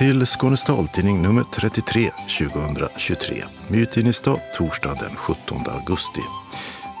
[0.00, 3.44] Till Skånes taltidning nummer 33 2023.
[3.68, 6.20] Mytidningsdag torsdag den 17 augusti.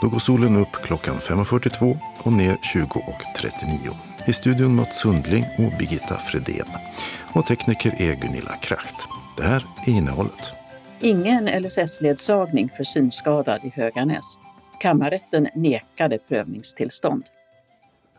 [0.02, 3.96] Då går solen upp klockan 5.42 och ner 20.39.
[4.26, 6.66] I studion Mats Sundling och Birgitta Fredén.
[7.34, 9.08] Och tekniker är Gunilla Kracht.
[9.36, 10.52] Det här är innehållet.
[11.00, 14.38] Ingen LSS-ledsagning för synskadad i Höganäs.
[14.80, 17.24] Kammarrätten nekade prövningstillstånd.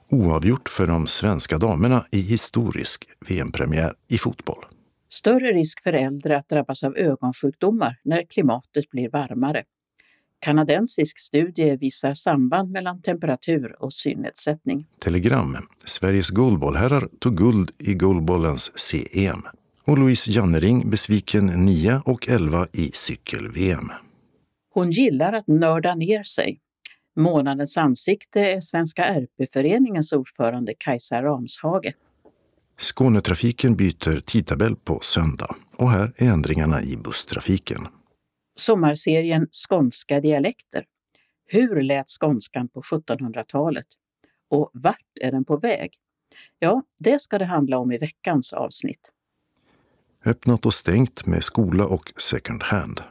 [0.10, 4.66] Oavgjort för de svenska damerna i historisk VM-premiär i fotboll.
[5.14, 9.64] Större risk för äldre att drabbas av ögonsjukdomar när klimatet blir varmare.
[10.40, 14.88] Kanadensisk studie visar samband mellan temperatur och synnedsättning.
[15.00, 15.58] Telegram.
[15.86, 19.44] Sveriges goalballherrar tog guld i goalbollens CEM.
[19.84, 23.92] Och Louise Jannering besviken 9 och 11 i cykel-VM.
[24.74, 26.60] Hon gillar att nörda ner sig.
[27.16, 31.94] Månadens ansikte är Svenska RP-föreningens ordförande Kajsa Ramshage.
[32.82, 37.88] Skånetrafiken byter tidtabell på söndag och här är ändringarna i busstrafiken.
[38.56, 40.86] Sommarserien Skånska dialekter.
[41.46, 43.86] Hur lät skånskan på 1700-talet?
[44.50, 45.92] Och vart är den på väg?
[46.60, 49.12] Ja, det ska det handla om i veckans avsnitt.
[50.26, 53.02] Öppnat och stängt med skola och second hand.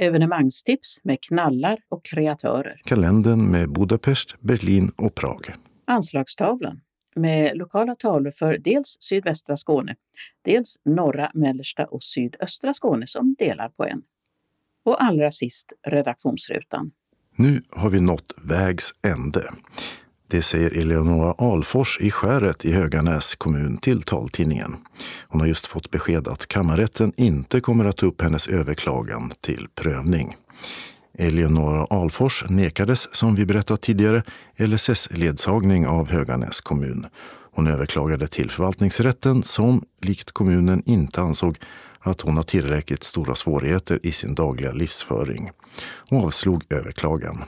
[0.00, 2.80] Evenemangstips med knallar och kreatörer.
[2.84, 5.54] Kalendern med Budapest, Berlin och Prag.
[5.86, 6.80] Anslagstavlan
[7.16, 9.96] med lokala tavlor för dels sydvästra Skåne,
[10.42, 14.02] dels norra, mellersta och sydöstra Skåne som delar på en.
[14.84, 16.90] Och allra sist redaktionsrutan.
[17.36, 19.52] Nu har vi nått vägs ände.
[20.28, 24.76] Det säger Eleonora Alfors i Skäret i Höganäs kommun till taltidningen.
[25.28, 29.68] Hon har just fått besked att kammarrätten inte kommer att ta upp hennes överklagan till
[29.74, 30.36] prövning.
[31.20, 34.22] Eleonora Alfors nekades, som vi berättat tidigare,
[34.58, 37.06] LSS-ledsagning av Höganäs kommun.
[37.52, 41.58] Hon överklagade till förvaltningsrätten som, likt kommunen, inte ansåg
[42.00, 45.50] att hon har tillräckligt stora svårigheter i sin dagliga livsföring
[46.10, 47.44] och avslog överklagan.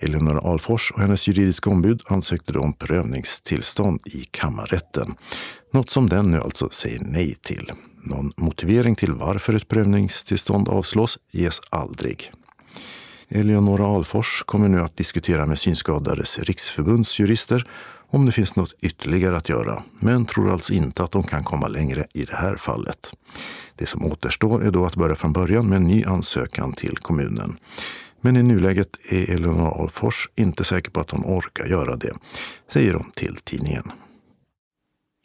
[0.00, 5.14] Eleonora Alfors och hennes juridiska ombud ansökte då om prövningstillstånd i kammarrätten.
[5.72, 7.72] Något som den nu alltså säger nej till.
[8.04, 12.32] Någon motivering till varför ett prövningstillstånd avslås ges aldrig.
[13.28, 17.66] Eleonora Alfors kommer nu att diskutera med Synskadades riksförbunds jurister
[18.10, 21.68] om det finns något ytterligare att göra, men tror alltså inte att de kan komma
[21.68, 23.12] längre i det här fallet.
[23.76, 27.58] Det som återstår är då att börja från början med en ny ansökan till kommunen.
[28.20, 32.12] Men i nuläget är Eleonora Alfors inte säker på att hon orkar göra det,
[32.72, 33.92] säger hon till tidningen.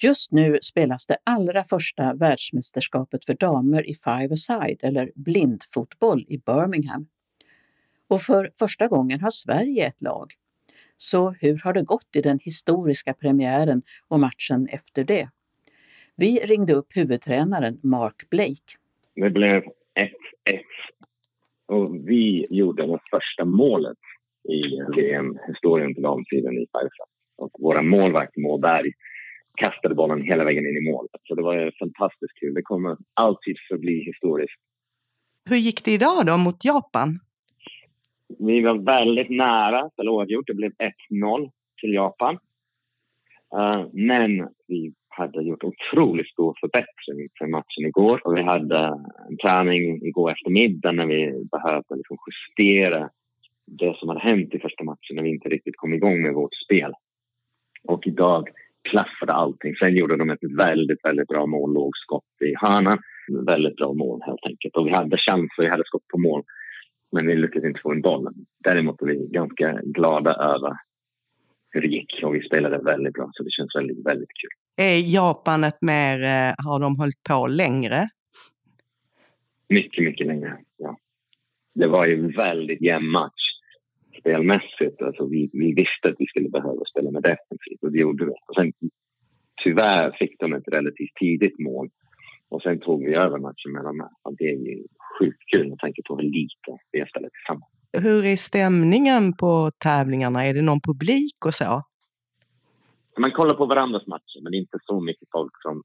[0.04, 7.08] Just nu spelas det allra första världsmästerskapet för damer i five-a-side eller blindfotboll i Birmingham.
[8.08, 10.34] Och för första gången har Sverige ett lag.
[10.98, 15.30] Så hur har det gått i den historiska premiären och matchen efter det?
[16.16, 18.78] Vi ringde upp huvudtränaren Mark Blake.
[19.16, 19.64] Det blev 1-1
[21.66, 23.98] och vi gjorde det första målet
[24.50, 24.62] i
[24.96, 27.08] VM-historien på damsidan i Färjestad.
[27.38, 28.92] Och våra målvakt Måberg
[29.56, 31.08] kastade bollen hela vägen in i mål.
[31.24, 32.54] Så det var fantastiskt kul.
[32.54, 34.60] Det kommer alltid förbli historiskt.
[35.50, 37.20] Hur gick det idag då mot Japan?
[38.40, 40.48] Vi var väldigt nära till oavgjort.
[40.48, 40.72] Det blev
[41.12, 41.50] 1-0
[41.82, 42.38] till Japan.
[43.56, 48.22] Uh, men vi hade gjort otroligt stor förbättring för matchen igår.
[48.28, 48.78] Och vi hade
[49.30, 53.10] en träning igår eftermiddag när vi behövde liksom justera
[53.66, 56.56] det som hade hänt i första matchen när vi inte riktigt kom igång med vårt
[56.66, 56.94] spel.
[57.84, 58.50] Och idag
[58.90, 59.76] klaffade allting.
[59.76, 63.00] Sen gjorde de ett väldigt, väldigt bra mål, låg skott i hörnan.
[63.46, 64.76] Väldigt bra mål helt enkelt.
[64.76, 66.44] Och vi hade chanser, vi hade skott på mål.
[67.14, 68.28] Men vi lyckades inte få en boll.
[68.64, 70.74] Däremot är vi ganska glada över
[71.70, 74.86] hur det gick och vi spelade väldigt bra så det känns väldigt, väldigt kul.
[74.86, 78.10] Är Japan ett mer, eh, har de hållit på längre?
[79.70, 80.98] Mycket, mycket längre, ja.
[81.76, 83.44] Det var ju en väldigt jämn match
[84.20, 85.02] spelmässigt.
[85.02, 88.32] Alltså vi, vi visste att vi skulle behöva spela med defensivt och det gjorde vi.
[88.32, 88.74] Och sen,
[89.64, 91.90] tyvärr fick de ett relativt tidigt mål
[92.54, 94.84] och sen tog vi över matchen mellan och Det är ju
[95.20, 97.72] sjukt kul med tanke på hur lite vi spelat tillsammans.
[97.98, 100.46] Hur är stämningen på tävlingarna?
[100.46, 101.84] Är det någon publik och så?
[103.18, 105.84] Man kollar på varandras matcher, men inte så mycket folk som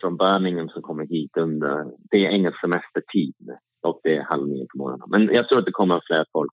[0.00, 1.84] från Birmingham som kommer hit under...
[2.10, 3.50] Det är engelsk semestertid
[3.82, 5.08] och det är halv nio på morgonen.
[5.10, 6.52] Men jag tror att det kommer fler folk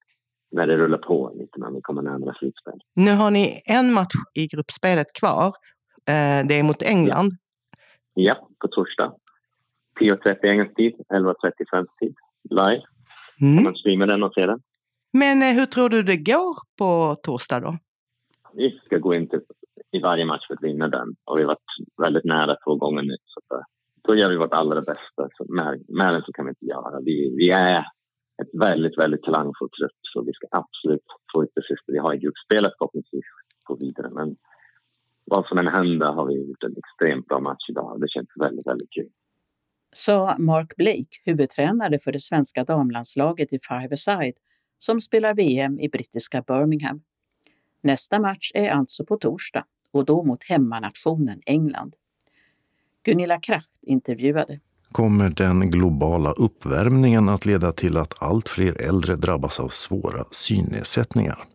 [0.51, 2.79] när det rullar på lite när vi kommer närmare slutspel.
[2.93, 5.47] Nu har ni en match i gruppspelet kvar.
[6.09, 7.31] Eh, det är mot England.
[8.13, 9.13] Ja, på torsdag.
[9.99, 12.15] 10.30 engelsk tid, 11.30 svensk tid.
[12.49, 12.83] Live.
[13.41, 13.63] Mm.
[13.63, 14.59] Man streama den och se den.
[15.13, 17.77] Men eh, hur tror du det går på torsdag då?
[18.53, 19.41] Vi ska gå in till,
[19.91, 23.01] i varje match för att vinna den och vi har varit väldigt nära två gånger
[23.01, 23.15] nu.
[23.25, 23.63] Så
[24.07, 25.29] då gör vi vårt allra bästa.
[25.37, 26.99] Så mer, mer än så kan vi inte göra.
[27.01, 27.79] Vi, vi är
[28.41, 32.13] ett väldigt, väldigt talangfullt trupp så vi ska absolut få ut det sista vi har
[32.13, 33.25] i gruppspelet förhoppningsvis
[33.63, 34.09] gå vidare.
[34.09, 34.35] Men
[35.25, 38.67] vad som än händer har vi gjort en extremt bra match idag det känns väldigt,
[38.67, 39.09] väldigt kul.
[39.93, 44.33] Sa Mark Blake, huvudtränare för det svenska damlandslaget i five-a-side
[44.77, 47.01] som spelar VM i brittiska Birmingham.
[47.83, 51.95] Nästa match är alltså på torsdag och då mot hemmanationen England.
[53.03, 54.59] Gunilla Kraft intervjuade.
[54.91, 61.45] Kommer den globala uppvärmningen att leda till att allt fler äldre drabbas av svåra synnedsättningar?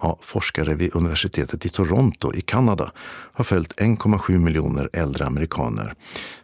[0.00, 2.92] Ja, forskare vid universitetet i Toronto i Kanada
[3.32, 5.94] har följt 1,7 miljoner äldre amerikaner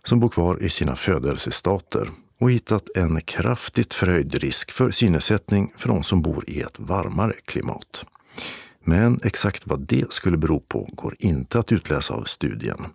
[0.04, 2.10] som bor kvar i sina födelsestater
[2.40, 7.34] och hittat en kraftigt förhöjd risk för synnedsättning för de som bor i ett varmare
[7.44, 8.06] klimat.
[8.84, 12.86] Men exakt vad det skulle bero på går inte att utläsa av studien.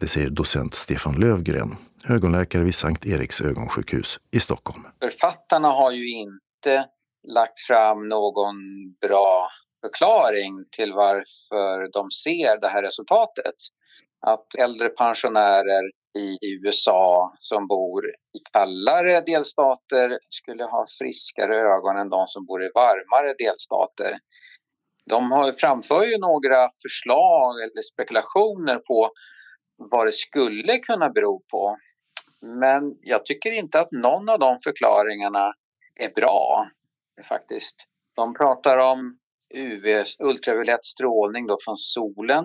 [0.00, 1.76] Det säger docent Stefan Lövgren,
[2.08, 4.86] ögonläkare vid Sankt Eriks ögonsjukhus i Stockholm.
[5.00, 6.84] Författarna har ju inte
[7.28, 8.56] lagt fram någon
[9.00, 9.48] bra
[9.80, 13.54] förklaring till varför de ser det här resultatet.
[14.20, 22.08] Att äldre pensionärer i USA som bor i kallare delstater skulle ha friskare ögon än
[22.08, 24.18] de som bor i varmare delstater.
[25.06, 29.10] De har, framför ju några förslag eller spekulationer på
[29.76, 31.76] vad det skulle kunna bero på.
[32.42, 35.52] Men jag tycker inte att någon av de förklaringarna
[35.94, 36.68] är bra
[37.28, 37.74] faktiskt.
[38.16, 39.18] De pratar om
[39.54, 42.44] UV, ultraviolett strålning då från solen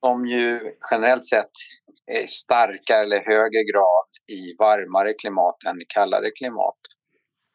[0.00, 1.50] som ju generellt sett
[2.06, 4.08] är starkare eller högre grad
[4.38, 6.78] i varmare klimat än i kallare klimat.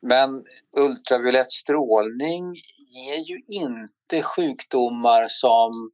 [0.02, 0.44] Men
[0.78, 5.92] ultraviolett strålning ger ju inte sjukdomar som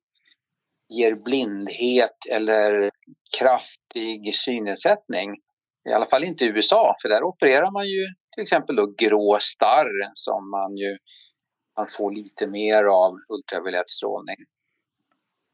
[0.89, 2.91] ger blindhet eller
[3.37, 5.35] kraftig synnedsättning.
[5.89, 8.05] I alla fall inte i USA, för där opererar man ju
[8.35, 10.97] till exempel då grå starr som man ju
[11.77, 14.35] man får lite mer av ultraviolett strålning.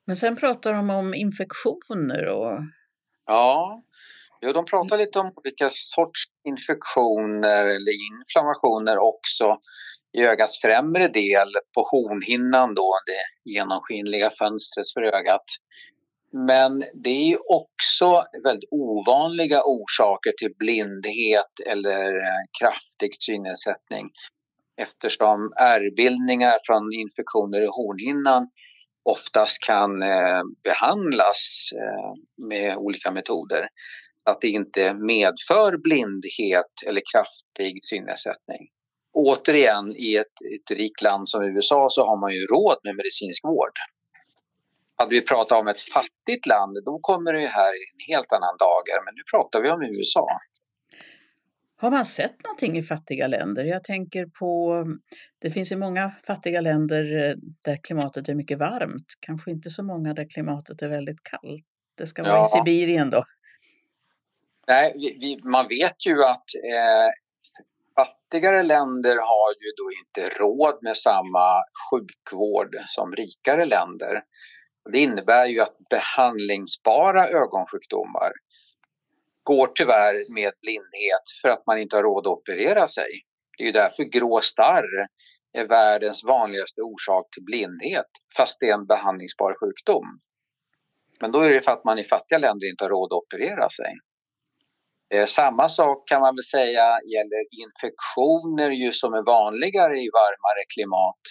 [0.08, 2.60] Men sen pratar de om infektioner och...
[3.26, 3.84] Ja,
[4.42, 9.58] jo, de pratar lite om olika sorts infektioner eller inflammationer också
[10.18, 15.46] i ögats främre del på hornhinnan då, det genomskinliga fönstret för ögat.
[16.32, 24.10] Men det är också väldigt ovanliga orsaker till blindhet eller eh, kraftig synnedsättning
[24.80, 28.48] eftersom ärrbildningar från infektioner i hornhinnan
[29.04, 32.14] oftast kan eh, behandlas eh,
[32.48, 33.68] med olika metoder.
[34.24, 38.68] Att det inte medför blindhet eller kraftig synnedsättning.
[39.14, 43.44] Återigen, i ett, ett rikt land som USA så har man ju råd med medicinsk
[43.44, 43.78] vård.
[44.96, 48.58] Hade vi pratat om ett fattigt land, då kommer det här i en helt annan
[48.58, 49.06] dager.
[49.06, 50.28] Men nu pratar vi om USA.
[51.82, 53.64] Har man sett någonting i fattiga länder?
[53.64, 54.86] Jag tänker på,
[55.42, 59.84] det finns ju många fattiga länder eh, där klimatet är mycket varmt, kanske inte så
[59.84, 61.66] många där klimatet är väldigt kallt.
[61.98, 62.42] Det ska vara ja.
[62.42, 63.24] i Sibirien då.
[64.68, 67.10] Nej, vi, vi, man vet ju att eh,
[67.96, 74.24] fattigare länder har ju då inte råd med samma sjukvård som rikare länder.
[74.92, 78.32] Det innebär ju att behandlingsbara ögonsjukdomar
[79.54, 83.12] går tyvärr med blindhet för att man inte har råd att operera sig.
[83.58, 85.08] Det är ju därför grå starr
[85.54, 90.06] är världens vanligaste orsak till blindhet, fast det är en behandlingsbar sjukdom.
[91.22, 93.70] Men då är det för att man i fattiga länder inte har råd att operera
[93.70, 93.94] sig.
[95.14, 100.64] Eh, samma sak kan man väl säga gäller infektioner ju som är vanligare i varmare
[100.74, 101.22] klimat.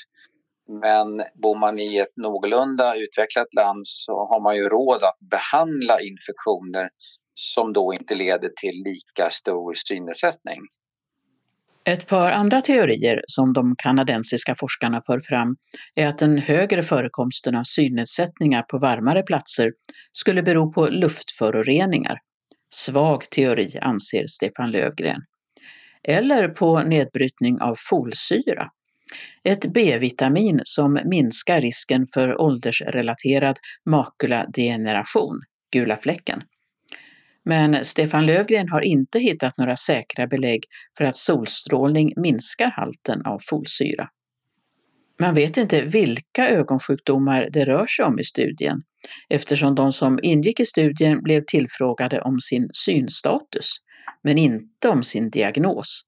[0.83, 6.01] Men bor man i ett någorlunda utvecklat land så har man ju råd att behandla
[6.01, 6.89] infektioner
[7.39, 10.59] som då inte leder till lika stor synnedsättning.
[11.85, 15.57] Ett par andra teorier som de kanadensiska forskarna för fram
[15.95, 19.73] är att den högre förekomsten av synnedsättningar på varmare platser
[20.13, 22.19] skulle bero på luftföroreningar.
[22.75, 25.21] Svag teori, anser Stefan Lövgren.
[26.03, 28.71] Eller på nedbrytning av folsyra,
[29.45, 33.59] ett B-vitamin som minskar risken för åldersrelaterad
[33.91, 35.41] makuladegeneration,
[35.73, 36.43] gula fläcken.
[37.49, 40.65] Men Stefan Lövgren har inte hittat några säkra belägg
[40.99, 44.09] för att solstrålning minskar halten av folsyra.
[45.21, 48.83] Man vet inte vilka ögonsjukdomar det rör sig om i studien
[49.29, 53.77] eftersom de som ingick i studien blev tillfrågade om sin synstatus,
[54.23, 56.03] men inte om sin diagnos.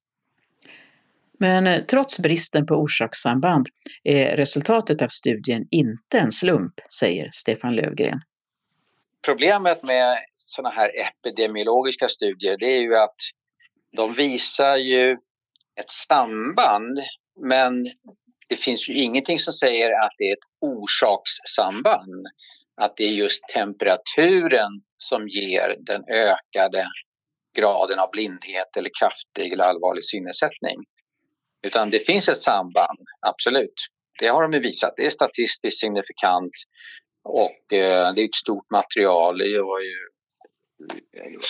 [1.38, 3.66] Men trots bristen på orsakssamband
[4.04, 8.20] är resultatet av studien inte en slump, säger Stefan Lövgren.
[9.24, 10.18] Problemet med
[10.50, 13.16] sådana här epidemiologiska studier det är ju att
[13.96, 15.12] de visar ju
[15.80, 17.00] ett samband
[17.40, 17.90] men
[18.50, 22.26] det finns ju ingenting som säger att det är ett orsakssamband.
[22.76, 26.86] Att det är just temperaturen som ger den ökade
[27.56, 30.76] graden av blindhet eller kraftig eller allvarlig synnedsättning.
[31.62, 33.74] Utan det finns ett samband, absolut.
[34.20, 34.92] Det har de visat.
[34.96, 36.52] Det är statistiskt signifikant
[37.24, 39.38] och eh, det är ett stort material.
[39.38, 39.96] Det var ju,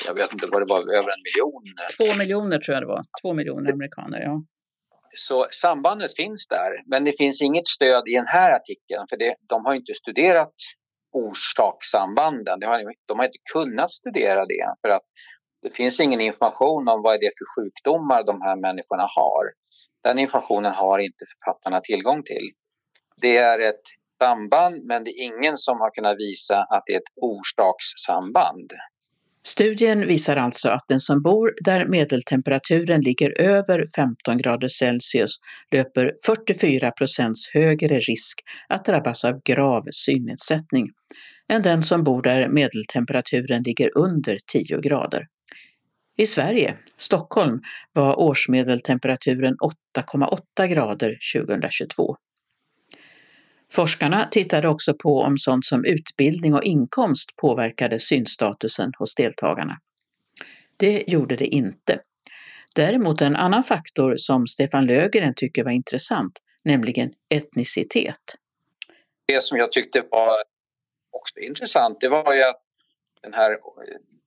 [0.06, 1.62] jag vet inte vad det var, över en miljon.
[1.96, 3.02] Två miljoner tror jag det var.
[3.22, 4.42] Två miljoner amerikaner, ja.
[5.16, 9.34] Så sambandet finns där, men det finns inget stöd i den här artikeln för det,
[9.48, 10.54] de har inte studerat
[11.12, 12.60] orsakssambanden.
[12.60, 15.02] De har, de har inte kunnat studera det för att
[15.62, 19.44] det finns ingen information om vad det är för sjukdomar de här människorna har.
[20.02, 22.50] Den informationen har inte författarna tillgång till.
[23.16, 23.82] Det är ett
[24.22, 28.70] samband men det är ingen som har kunnat visa att det är ett orsakssamband.
[29.42, 35.30] Studien visar alltså att den som bor där medeltemperaturen ligger över 15 grader Celsius
[35.72, 40.88] löper 44 procents högre risk att drabbas av grav synnedsättning
[41.52, 45.26] än den som bor där medeltemperaturen ligger under 10 grader.
[46.16, 47.60] I Sverige, Stockholm,
[47.92, 49.56] var årsmedeltemperaturen
[49.96, 52.16] 8,8 grader 2022.
[53.72, 59.78] Forskarna tittade också på om sånt som utbildning och inkomst påverkade synstatusen hos deltagarna.
[60.76, 62.00] Det gjorde det inte.
[62.74, 68.36] Däremot en annan faktor som Stefan Lögren tycker var intressant, nämligen etnicitet.
[69.26, 70.42] Det som jag tyckte var
[71.10, 72.62] också intressant, det var ju att
[73.22, 73.56] den här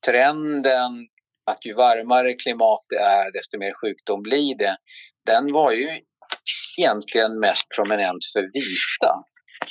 [0.06, 1.08] trenden
[1.46, 4.78] att ju varmare klimat det är, desto mer sjukdom blir det.
[5.26, 6.02] Den var ju
[6.78, 9.24] egentligen mest prominent för vita.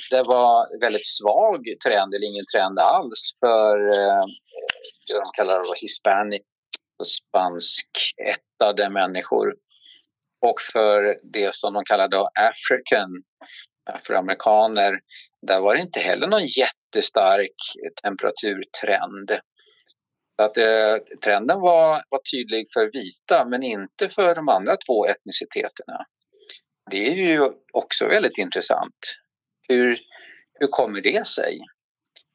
[0.09, 4.25] Det var väldigt svag trend, eller ingen trend alls, för eh,
[5.07, 6.41] det de kallar det hispanic,
[7.05, 9.55] spanskättade människor.
[10.41, 13.23] Och för det som de kallar då African,
[13.91, 14.99] afroamerikaner,
[15.47, 17.55] där var det inte heller någon jättestark
[18.03, 19.39] temperaturtrend.
[20.35, 25.05] Så att, eh, trenden var, var tydlig för vita men inte för de andra två
[25.05, 26.05] etniciteterna.
[26.91, 28.95] Det är ju också väldigt intressant.
[29.73, 29.99] Hur,
[30.59, 31.59] hur kommer det sig?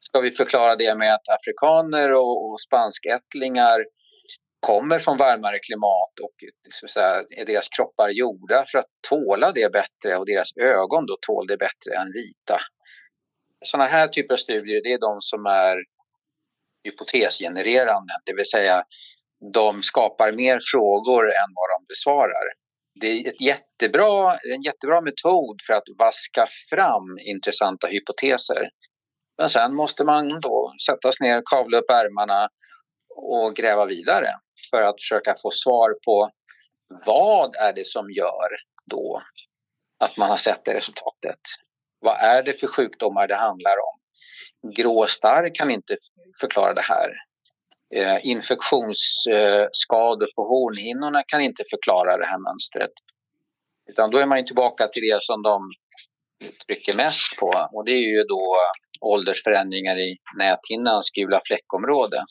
[0.01, 3.85] Ska vi förklara det med att afrikaner och, och spanskättlingar
[4.61, 6.35] kommer från varmare klimat och
[6.71, 11.17] så säga, är deras kroppar gjorda för att tåla det bättre och deras ögon då
[11.27, 12.61] tål det bättre än vita.
[13.65, 15.77] Sådana här typer av studier det är de som är
[16.85, 18.85] hypotesgenererande, det vill säga
[19.55, 22.47] de skapar mer frågor än vad de besvarar.
[23.01, 28.71] Det är ett jättebra, en jättebra metod för att vaska fram intressanta hypoteser.
[29.39, 32.49] Men sen måste man då sätta sig ner, kavla upp ärmarna
[33.17, 34.31] och gräva vidare
[34.71, 36.31] för att försöka få svar på
[37.07, 38.49] vad är det som gör
[38.91, 39.23] då
[39.99, 41.41] att man har sett det resultatet?
[42.01, 43.99] Vad är det för sjukdomar det handlar om?
[44.73, 45.97] Grå starr kan inte
[46.41, 47.11] förklara det här.
[47.95, 52.91] Eh, infektionsskador på hornhinnorna kan inte förklara det här mönstret.
[53.91, 55.73] Utan då är man tillbaka till det som de
[56.67, 58.61] trycker mest på och det är ju då eh,
[59.01, 62.25] åldersförändringar i näthinnans gula fläckområde.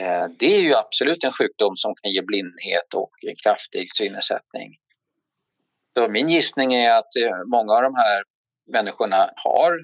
[0.00, 3.12] Eh, det är ju absolut en sjukdom som kan ge blindhet och
[3.42, 4.76] kraftig synnedsättning.
[5.98, 7.12] Så min gissning är att
[7.46, 8.22] många av de här
[8.72, 9.78] människorna har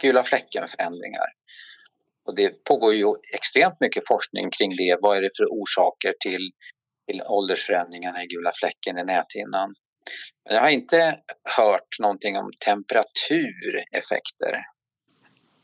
[0.00, 1.37] gula fläcken-förändringar.
[2.28, 4.98] Och det pågår ju extremt mycket forskning kring det.
[5.00, 6.50] Vad är det för orsaker till,
[7.06, 9.74] till åldersförändringarna i gula fläcken i näthinnan?
[10.44, 11.18] Men jag har inte
[11.56, 14.54] hört någonting om temperatureffekter.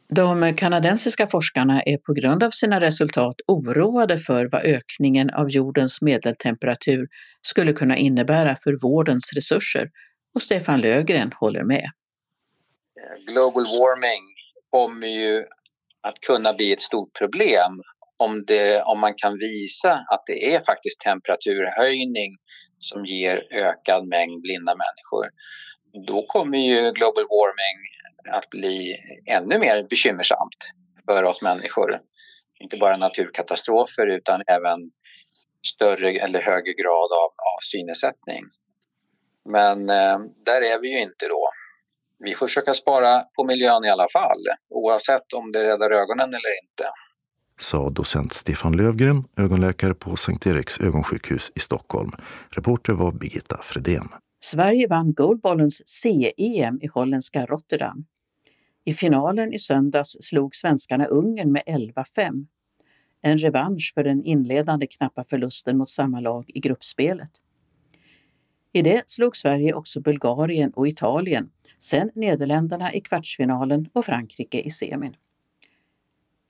[0.09, 6.03] De kanadensiska forskarna är på grund av sina resultat oroade för vad ökningen av jordens
[6.03, 7.07] medeltemperatur
[7.43, 9.91] skulle kunna innebära för vårdens resurser
[10.35, 11.91] och Stefan Lögren håller med.
[13.27, 14.23] Global warming
[14.71, 15.45] kommer ju
[16.05, 17.83] att kunna bli ett stort problem
[18.17, 22.31] om, det, om man kan visa att det är faktiskt temperaturhöjning
[22.79, 25.27] som ger ökad mängd blinda människor.
[26.07, 27.79] Då kommer ju global warming
[28.31, 28.97] att bli
[29.27, 30.61] ännu mer bekymmersamt
[31.07, 32.01] för oss människor.
[32.61, 34.79] Inte bara naturkatastrofer utan även
[35.75, 38.45] större eller högre grad av, av synnedsättning.
[39.45, 41.49] Men eh, där är vi ju inte då
[42.25, 46.63] vi får försöka spara på miljön i alla fall, oavsett om det räddar ögonen eller
[46.63, 46.85] inte.
[47.61, 52.11] Sa docent Stefan Lövgren, ögonläkare på Sankt Eriks ögonsjukhus i Stockholm.
[52.57, 54.09] Reporter var Birgitta Fredén.
[54.45, 58.05] Sverige vann goalbollens C-EM i holländska Rotterdam.
[58.85, 62.47] I finalen i söndags slog svenskarna Ungern med 11-5.
[63.23, 67.31] En revansch för den inledande knappa förlusten mot samma lag i gruppspelet.
[68.77, 74.71] I det slog Sverige också Bulgarien och Italien, sen Nederländerna i kvartsfinalen och Frankrike i
[74.71, 75.17] semin.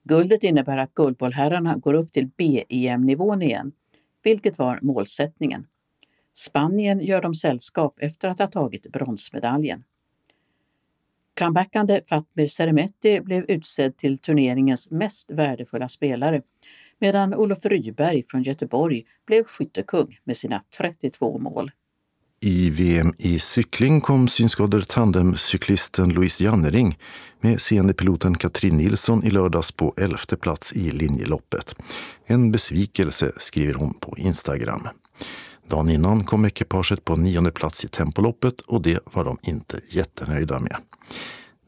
[0.02, 3.72] Guldet innebär att guldbollherrarna går upp till B-EM-nivån igen,
[4.22, 5.66] vilket var målsättningen.
[6.34, 9.84] Spanien gör dem sällskap efter att ha tagit bronsmedaljen.
[11.38, 16.42] Comebackande Fatmir Seremeti blev utsedd till turneringens mest värdefulla spelare
[16.98, 21.70] medan Olof Ryberg från Göteborg blev skyttekung med sina 32 mål.
[22.46, 26.98] I VM i cykling kom synskadade tandemcyklisten Louise Jannering
[27.40, 31.74] med seende piloten Katrin Nilsson i lördags på elfte plats i linjeloppet.
[32.26, 34.88] En besvikelse, skriver hon på Instagram.
[35.68, 40.60] Dagen innan kom ekipaget på nionde plats i tempoloppet och det var de inte jättenöjda
[40.60, 40.76] med.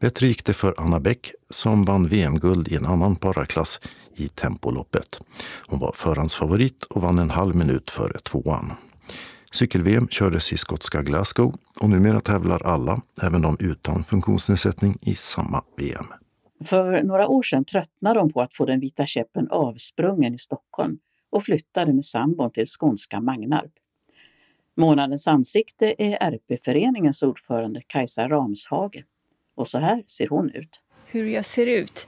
[0.01, 3.81] Bättre gick det för Anna Bäck som vann VM-guld i en annan paraklass
[4.17, 5.21] i tempoloppet.
[5.67, 8.73] Hon var förhandsfavorit och vann en halv minut före tvåan.
[9.57, 15.63] Cykel-VM kördes i skotska Glasgow och numera tävlar alla, även de utan funktionsnedsättning, i samma
[15.77, 16.07] VM.
[16.65, 20.99] För några år sedan tröttnade de på att få den vita käppen avsprungen i Stockholm
[21.31, 23.73] och flyttade med sambon till skånska Magnarp.
[24.77, 29.05] Månadens ansikte är RP-föreningens ordförande Kajsa Ramshage.
[29.55, 30.81] Och så här ser hon ut.
[31.07, 32.07] Hur jag ser ut?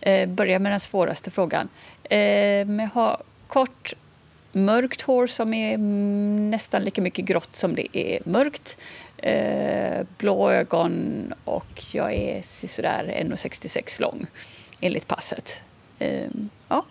[0.00, 1.68] Eh, börja med den svåraste frågan.
[2.04, 3.94] Eh, jag har kort
[4.56, 5.78] mörkt hår som är
[6.50, 8.76] nästan lika mycket grått som det är mörkt.
[9.16, 14.26] Eh, blå ögon och jag är sådär 1,66 lång
[14.80, 15.62] enligt passet.
[15.98, 16.28] Eh,
[16.68, 16.84] ja.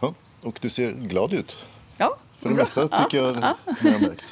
[0.00, 0.14] ja.
[0.42, 1.58] Och du ser glad ut.
[1.96, 2.16] Ja.
[2.38, 3.56] För det mesta tycker jag ja.
[3.82, 4.24] jag märkt.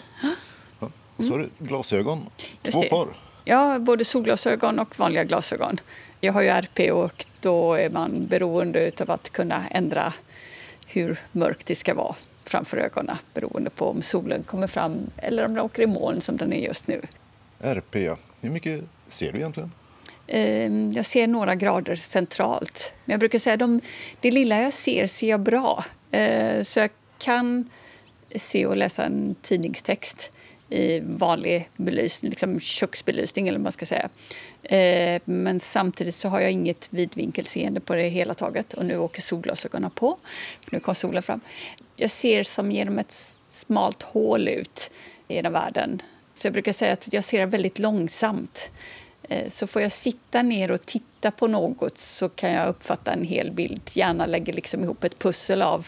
[0.80, 0.88] Ja.
[1.16, 2.26] Och så har du glasögon,
[2.62, 3.08] två par.
[3.44, 5.80] Ja, både solglasögon och vanliga glasögon.
[6.20, 10.12] Jag har ju RP och då är man beroende av att kunna ändra
[10.86, 12.14] hur mörkt det ska vara
[12.48, 16.36] framför ögonen beroende på om solen kommer fram eller om den åker i moln som
[16.36, 17.02] den är just nu.
[17.60, 17.94] RP.
[18.40, 19.72] Hur mycket ser du egentligen?
[20.26, 22.92] Ehm, jag ser några grader centralt.
[23.04, 23.82] Men jag brukar säga att
[24.20, 25.84] det lilla jag ser, ser jag bra.
[26.10, 27.70] Ehm, så jag kan
[28.36, 30.30] se och läsa en tidningstext
[30.70, 34.08] i vanlig belysning, liksom köksbelysning eller vad man ska säga.
[34.62, 39.22] Eh, men samtidigt så har jag inget vidvinkelseende på det hela taget och nu åker
[39.22, 40.18] solglasögonen på.
[40.70, 41.40] Nu kom solen fram.
[41.96, 43.12] Jag ser som genom ett
[43.48, 44.90] smalt hål ut
[45.28, 46.02] genom världen.
[46.34, 48.70] Så jag brukar säga att jag ser väldigt långsamt.
[49.22, 53.24] Eh, så får jag sitta ner och titta på något så kan jag uppfatta en
[53.24, 53.80] hel bild.
[53.92, 55.86] Gärna lägger liksom ihop ett pussel av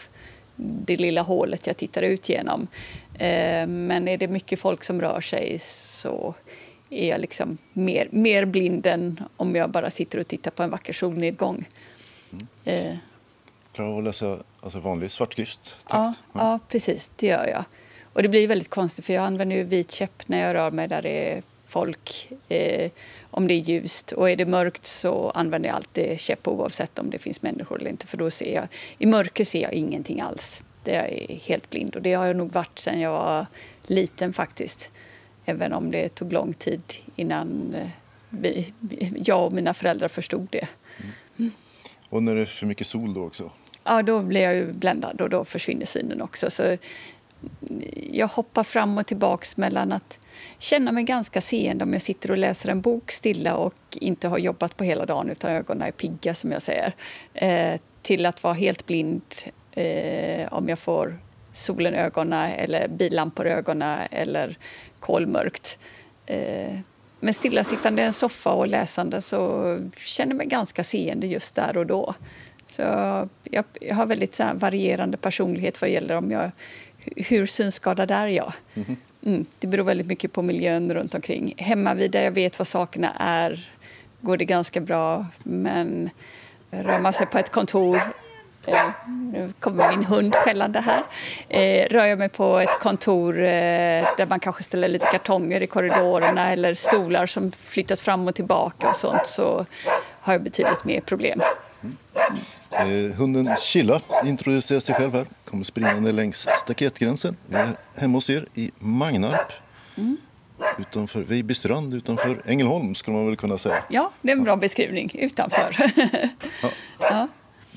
[0.61, 2.67] det lilla hålet jag tittar ut genom.
[3.13, 6.33] Eh, men är det mycket folk som rör sig så
[6.89, 10.69] är jag liksom mer, mer blind än om jag bara sitter och tittar på en
[10.69, 11.65] vacker solnedgång.
[12.31, 12.47] Mm.
[12.65, 12.97] Eh.
[13.73, 15.89] Klarar du att läsa alltså vanlig svartskriftstext?
[15.89, 17.11] Ja, ja, precis.
[17.15, 17.63] Det gör jag.
[18.13, 20.87] Och det blir väldigt konstigt för jag använder ju vit käpp när jag rör mig
[20.87, 22.31] där det är folk.
[22.49, 26.99] Eh, om det är ljust och är det mörkt så använder jag alltid käpp oavsett
[26.99, 30.21] om det finns människor eller inte för då ser jag, i mörker ser jag ingenting
[30.21, 30.63] alls.
[30.83, 33.45] Det är helt blind och det har jag nog varit sedan jag var
[33.81, 34.89] liten faktiskt.
[35.45, 36.83] Även om det tog lång tid
[37.15, 37.87] innan eh,
[38.29, 38.73] vi,
[39.15, 40.67] jag och mina föräldrar förstod det.
[41.39, 41.51] Mm.
[42.09, 43.51] Och när det är för mycket sol då också?
[43.83, 46.51] Ja, då blir jag ju bländad och då försvinner synen också.
[46.51, 46.77] Så
[48.11, 50.19] jag hoppar fram och tillbaks mellan att
[50.59, 54.37] känna mig ganska seende om jag sitter och läser en bok stilla och inte har
[54.37, 56.95] jobbat på hela dagen utan ögonen är pigga som jag säger.
[57.33, 59.21] Eh, till att vara helt blind
[59.71, 61.19] eh, om jag får
[61.53, 64.57] solen i ögonen eller billampor i ögonen eller
[64.99, 65.77] kolmörkt.
[66.25, 66.79] Eh,
[67.19, 71.77] men stillasittande i en soffa och läsande så känner jag mig ganska seende just där
[71.77, 72.15] och då.
[72.67, 72.81] Så
[73.43, 76.51] jag, jag har väldigt så varierande personlighet vad gäller om jag,
[77.15, 78.53] hur synskadad är jag.
[78.73, 78.97] Mm.
[79.25, 81.53] Mm, det beror väldigt mycket på miljön runt omkring.
[81.57, 83.69] Hemma vid där jag vet vad sakerna är
[84.21, 85.25] går det ganska bra.
[85.43, 86.09] Men
[86.71, 87.97] rör man sig på ett kontor
[88.65, 91.03] Eh, nu kommer min hund skällande här.
[91.49, 95.67] Eh, rör jag mig på ett kontor eh, där man kanske ställer lite kartonger i
[95.67, 99.65] korridorerna eller stolar som flyttas fram och tillbaka och sånt så
[100.21, 101.41] har jag betydligt mer problem.
[101.83, 101.97] Mm.
[102.71, 105.25] Eh, hunden Chilla introducerar sig själv här.
[105.45, 107.37] Kommer springande längs staketgränsen.
[107.47, 109.51] Vi är hemma hos er i Magnarp.
[109.97, 110.17] Mm.
[110.79, 113.83] Utanför Vejbystrand, utanför Ängelholm skulle man väl kunna säga.
[113.89, 115.11] Ja, det är en bra beskrivning.
[115.13, 115.93] Utanför.
[116.61, 116.69] ja.
[116.99, 117.27] ja.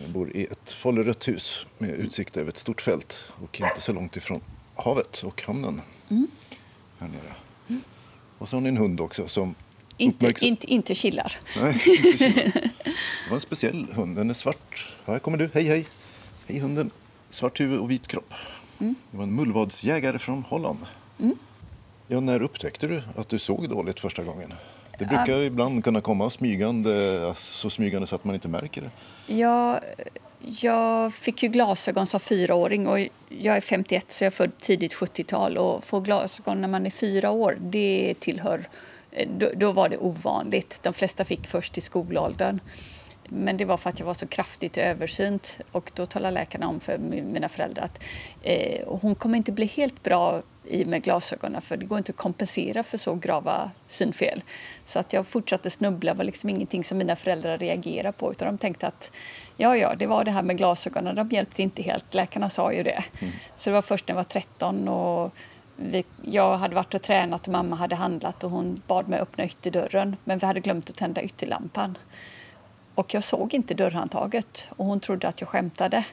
[0.02, 3.92] Jag bor i ett follerött hus med utsikt över ett stort fält och inte så
[3.92, 4.40] långt ifrån
[4.74, 5.80] havet och hamnen.
[6.11, 6.26] Mm.
[6.98, 7.35] Här nere.
[7.68, 7.83] Mm.
[8.38, 9.54] Och så har ni en hund också som
[9.96, 11.38] Inte, inte, inte killar.
[11.57, 12.52] Nej, inte killar.
[13.24, 14.16] Det var en speciell hund.
[14.16, 14.94] Den är svart.
[15.07, 15.50] Här kommer du.
[15.54, 15.87] Hej, hej.
[16.46, 16.90] Hej, hunden.
[17.30, 18.35] Svart huvud och vit kropp.
[18.80, 18.94] Mm.
[19.11, 20.78] Det var en mullvadsjägare från Holland.
[22.09, 24.54] Ja, när upptäckte du att du såg dåligt första gången?
[24.98, 28.90] Det brukar ibland kunna komma smygande, så smygande så att man inte märker det.
[29.35, 29.80] Jag,
[30.38, 34.94] jag fick ju glasögon som fyraåring och jag är 51 så jag är född tidigt
[34.94, 38.68] 70-tal och få glasögon när man är fyra år det tillhör
[39.27, 40.79] då, då var det ovanligt.
[40.83, 42.61] De flesta fick först i skolåldern.
[43.29, 46.81] Men det var för att jag var så kraftigt översynt och då talade läkarna om
[46.81, 48.03] för mi- mina föräldrar att
[48.42, 52.16] eh, hon kommer inte bli helt bra i med glasögonen för det går inte att
[52.16, 54.42] kompensera för så grava synfel.
[54.85, 58.59] Så att jag fortsatte snubbla var liksom ingenting som mina föräldrar reagerade på utan de
[58.59, 59.11] tänkte att
[59.57, 62.83] ja, ja, det var det här med glasögonen, de hjälpte inte helt, läkarna sa ju
[62.83, 63.05] det.
[63.57, 65.35] Så det var först när jag var 13 och
[65.76, 69.44] vi, jag hade varit och tränat och mamma hade handlat och hon bad mig öppna
[69.44, 71.98] ytterdörren men vi hade glömt att tända ytterlampan.
[72.94, 76.04] Och jag såg inte dörrhandtaget och hon trodde att jag skämtade.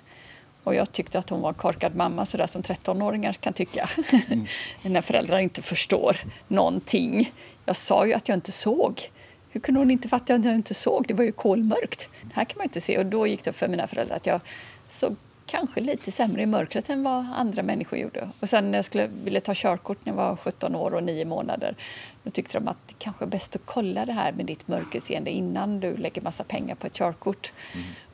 [0.64, 3.90] Och jag tyckte att hon var en korkad mamma, sådär som 13-åringar kan tycka.
[4.82, 7.34] När föräldrar inte förstår någonting.
[7.66, 9.12] Jag sa ju att jag inte såg.
[9.50, 11.08] Hur kunde hon inte fatta att jag inte såg?
[11.08, 12.10] Det var ju kolmörkt.
[12.34, 12.98] Här kan man inte se.
[12.98, 14.42] Och då gick det upp för mina föräldrar att jag
[14.90, 15.16] såg
[15.52, 18.30] kanske lite sämre i mörkret än vad andra människor gjorde.
[18.40, 21.26] Och sen när jag skulle, ville ta körkort när jag var 17 år och 9
[21.26, 21.76] månader
[22.24, 25.32] då tyckte de att det kanske är bäst att kolla det här med ditt mörkerseende
[25.32, 27.52] innan du lägger massa pengar på ett körkort.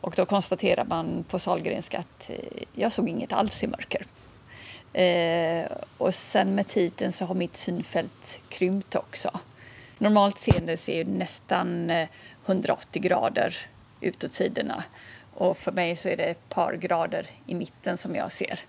[0.01, 2.35] Och då konstaterar man på Sahlgrenska att eh,
[2.73, 4.05] jag såg inget alls i mörker.
[4.93, 5.65] Eh,
[5.97, 9.39] och sen med tiden så har mitt synfält krympt också.
[9.97, 12.07] Normalt seende ser ju nästan eh,
[12.45, 13.57] 180 grader
[14.01, 14.83] utåt sidorna.
[15.39, 18.59] Och för mig så är det ett par grader i mitten som jag ser.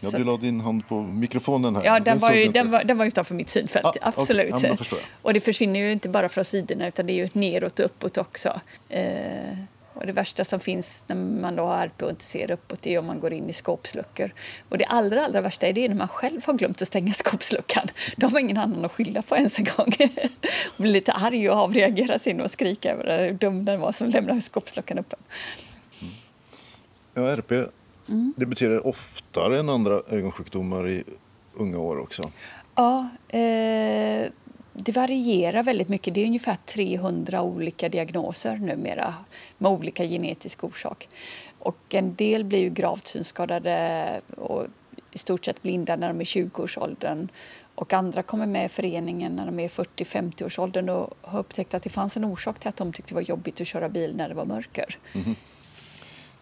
[0.00, 1.84] Ja, Så du la din hand på mikrofonen här.
[1.84, 4.54] Ja, den var, såg ju, den, var, den var utanför mitt synfält, Ah, absolut.
[4.62, 5.08] Ja, förstår jag.
[5.22, 8.18] Och det försvinner ju inte bara från sidorna utan det är ju neråt och uppåt
[8.18, 8.60] också.
[8.88, 9.58] Eh,
[9.94, 12.94] och det värsta som finns när man då har RP och inte ser uppåt det
[12.94, 14.32] är om man går in i skåpsluckor.
[14.68, 17.88] Och det allra, allra värsta är det när man själv har glömt att stänga skåpsluckan.
[18.16, 19.94] Då har man ingen annan att skylla på ens en gång.
[20.66, 24.08] och blir lite arg och avreagerar sig och skriker över hur dum den var som
[24.08, 25.18] lämnade skåpsluckan öppen.
[27.16, 27.52] Ja, RP,
[28.08, 28.34] Mm.
[28.36, 31.04] det betyder oftare än andra ögonsjukdomar i
[31.54, 32.30] unga år också.
[32.74, 34.30] Ja, eh,
[34.72, 36.14] det varierar väldigt mycket.
[36.14, 39.14] Det är ungefär 300 olika diagnoser numera
[39.58, 41.08] med olika genetisk orsak.
[41.58, 44.66] Och en del blir ju gravt synskadade och
[45.12, 47.28] i stort sett blinda när de är 20-årsåldern.
[47.74, 51.90] Och andra kommer med i föreningen när de är 40-50-årsåldern och har upptäckt att det
[51.90, 54.34] fanns en orsak till att de tyckte det var jobbigt att köra bil när det
[54.34, 54.98] var mörker.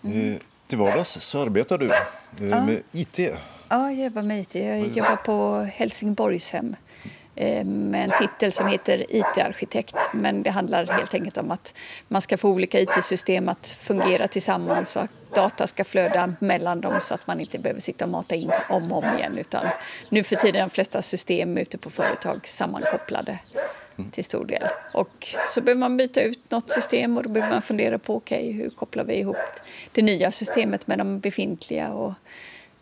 [0.02, 3.18] Eh, till vardags så arbetar du eh, med IT.
[3.68, 4.54] Ja, jag jobbar med IT.
[4.54, 6.76] Jag jobbar på Helsingborgshem
[7.34, 9.96] eh, med en titel som heter IT-arkitekt.
[10.12, 11.74] Men det handlar helt enkelt om att
[12.08, 17.00] man ska få olika IT-system att fungera tillsammans och att data ska flöda mellan dem
[17.02, 19.38] så att man inte behöver sitta och mata in om och om igen.
[19.38, 19.66] Utan
[20.08, 23.38] nu för tiden är de flesta system ute på företag sammankopplade
[24.12, 24.62] till stor del.
[24.92, 28.52] Och så behöver man byta ut något system och då behöver man fundera på okej,
[28.52, 29.36] hur kopplar vi ihop
[29.92, 32.12] det nya systemet med de befintliga och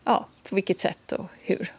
[0.04, 1.72] ja, på vilket sätt och hur.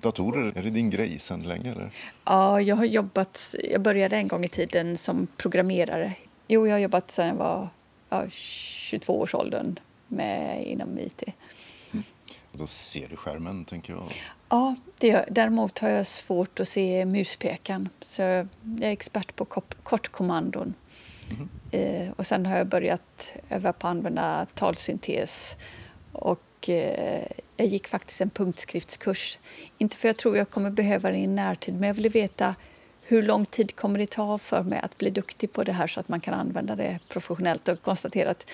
[0.00, 1.72] Datorer, är det din grej sedan länge?
[1.72, 1.90] Eller?
[2.24, 6.12] Ja, jag har jobbat, jag började en gång i tiden som programmerare.
[6.48, 7.68] Jo, jag har jobbat sedan jag var
[8.08, 11.22] ja, 22-årsåldern med, inom IT.
[12.52, 14.02] Då ser du skärmen, tänker jag.
[14.48, 17.88] Ja, det gör, däremot har jag svårt att se muspekan.
[18.00, 18.48] Så jag
[18.80, 19.44] är expert på
[19.82, 20.74] kortkommandon.
[21.70, 25.56] Eh, och sen har jag börjat öva på att använda talsyntes.
[26.12, 29.38] Och eh, jag gick faktiskt en punktskriftskurs.
[29.78, 32.54] Inte för jag tror jag kommer behöva det i närtid, men jag ville veta
[33.02, 36.00] hur lång tid kommer det ta för mig att bli duktig på det här så
[36.00, 38.46] att man kan använda det professionellt och konstatera att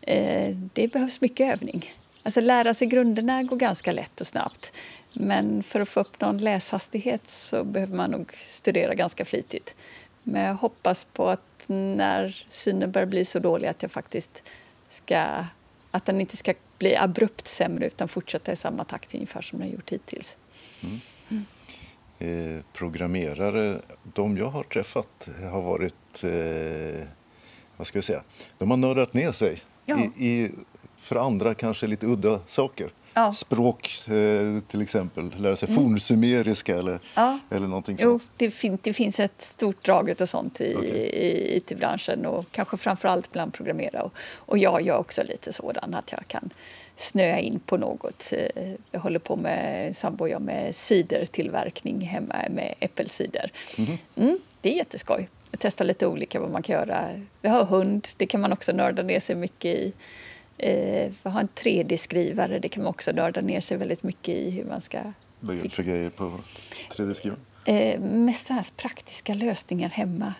[0.00, 1.94] eh, det behövs mycket övning.
[2.22, 4.72] Alltså lära sig grunderna går ganska lätt och snabbt.
[5.14, 9.74] Men för att få upp någon läshastighet så behöver man nog studera ganska flitigt.
[10.22, 14.42] Men jag hoppas på att när synen börjar bli så dålig att jag faktiskt
[14.90, 15.44] ska
[15.90, 19.70] att den inte ska bli abrupt sämre utan fortsätta i samma takt ungefär som den
[19.70, 20.36] gjort hittills.
[22.18, 23.80] Eh, programmerare,
[24.14, 27.06] de jag har träffat har varit, eh,
[27.76, 28.22] vad ska jag säga,
[28.58, 29.98] de har nördat ner sig Ja.
[29.98, 30.50] i, i
[30.96, 32.92] för andra kanske lite udda saker.
[33.14, 33.32] Ja.
[33.32, 33.98] språk
[34.68, 35.34] till exempel?
[35.38, 35.82] Lära sig mm.
[35.82, 37.38] fornsumeriska eller, ja.
[37.50, 38.22] eller någonting sånt?
[38.24, 40.88] Jo, det, fin det finns ett stort drag och sånt i, okay.
[40.88, 44.02] i IT-branschen och kanske framför allt bland programmerare.
[44.02, 46.50] Och, och jag gör också lite sådan att jag kan
[46.96, 48.32] snöa in på något.
[48.90, 53.52] Jag håller på med, sambo jag med cidertillverkning hemma med äppelcider.
[53.78, 53.98] Mm.
[54.16, 55.28] Mm, det är jätteskoj.
[55.50, 57.08] Jag testar lite olika vad man kan göra.
[57.40, 59.92] Vi har hund, det kan man också nörda ner sig mycket i.
[60.62, 64.64] Eh, har en 3D-skrivare, det kan man också nörda ner sig väldigt mycket i hur
[64.64, 64.98] man ska...
[65.40, 66.38] Vad är det för grejer på
[66.96, 67.40] 3D-skrivaren?
[67.66, 70.34] Eh, mest här praktiska lösningar hemma.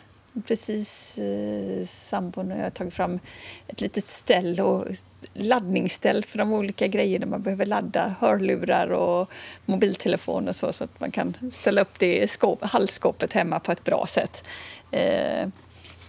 [0.47, 3.19] Precis eh, sambon och jag har tagit fram
[3.67, 4.87] ett litet ställ och
[5.35, 8.15] laddningsställ för de olika grejerna man behöver ladda.
[8.21, 9.31] Hörlurar och
[9.65, 13.73] mobiltelefon och så, så att man kan ställa upp det i skåp, halsskåpet hemma på
[13.73, 14.45] ett bra sätt.
[14.91, 15.49] Eh,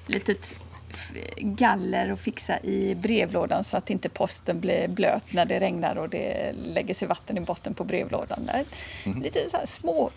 [0.07, 0.55] litet
[1.37, 6.09] galler och fixa i brevlådan så att inte posten blir blöt när det regnar och
[6.09, 8.49] det lägger sig vatten i botten på brevlådan.
[9.03, 9.21] Mm.
[9.21, 10.09] Lite så små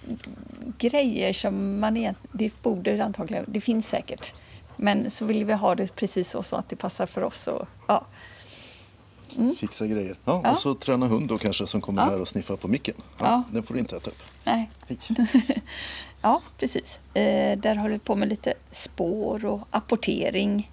[0.78, 4.32] grejer som man egentligen, det borde antagligen, det finns säkert.
[4.76, 7.46] Men så vill vi ha det precis så, så att det passar för oss.
[7.46, 8.06] Och, ja.
[9.36, 9.56] Mm.
[9.56, 10.16] Fixa grejer.
[10.24, 12.08] Ja, ja, Och så träna hund då kanske som kommer ja.
[12.08, 12.94] här och sniffar på micken.
[13.18, 13.42] Ja.
[13.50, 14.22] Den får du inte äta upp.
[14.44, 14.70] Nej.
[14.88, 14.98] Hej.
[16.26, 17.00] ja, precis.
[17.14, 20.70] Eh, där håller vi på med lite spår och apportering.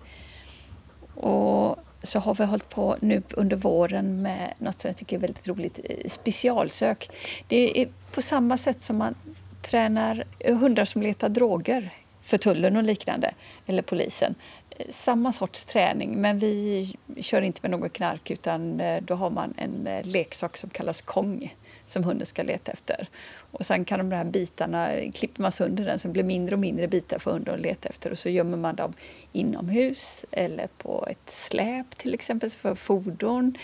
[1.15, 5.19] Och så har vi hållit på nu under våren med något som jag tycker är
[5.19, 7.09] väldigt roligt, eh, specialsök.
[7.47, 9.15] Det är på samma sätt som man
[9.61, 13.33] tränar eh, hundar som letar droger för tullen och liknande,
[13.65, 14.35] eller polisen.
[14.69, 19.53] Eh, samma sorts träning, men vi kör inte med något knark utan då har man
[19.57, 23.07] en leksak som kallas kong som hunden ska leta efter.
[23.53, 26.87] Och sen kan de här bitarna, klipper man sönder den så blir mindre och mindre
[26.87, 28.93] bitar för hunden att leta efter och så gömmer man dem
[29.31, 33.57] inomhus eller på ett släp till exempel för fordon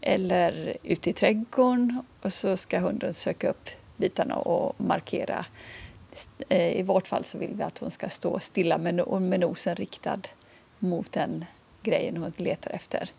[0.00, 5.46] eller ute i trädgården och så ska hunden söka upp bitarna och markera.
[6.48, 8.94] Eh, I vårt fall så vill vi att hon ska stå stilla med
[9.40, 10.20] nosen riktad
[10.78, 11.44] mot den
[11.82, 13.10] grejen hon letar efter.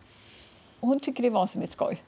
[0.79, 2.03] Och hon tycker det är vansinnigt skoj.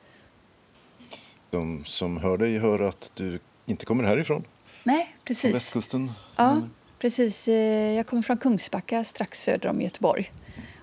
[1.49, 4.43] De som hör dig hör att du inte kommer härifrån.
[4.83, 5.41] Nej, precis.
[5.41, 6.11] Från västkusten.
[6.35, 6.69] Ja, mm.
[6.99, 7.47] precis.
[7.47, 10.31] Eh, jag kommer från Kungsbacka strax söder om Göteborg.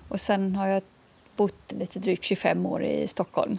[0.09, 0.83] Och sen har jag
[1.35, 3.57] bott lite drygt 25 år i Stockholm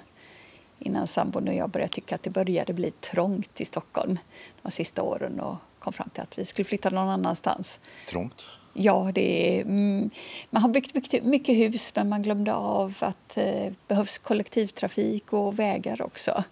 [0.78, 4.18] innan sambon och jag började tycka att det började bli trångt i Stockholm
[4.62, 7.80] de sista åren och kom fram till att vi skulle flytta någon annanstans.
[8.08, 8.44] Trångt?
[8.72, 10.10] Ja, det är, mm,
[10.50, 15.32] man har byggt mycket, mycket, hus men man glömde av att det eh, behövs kollektivtrafik
[15.32, 16.44] och vägar också.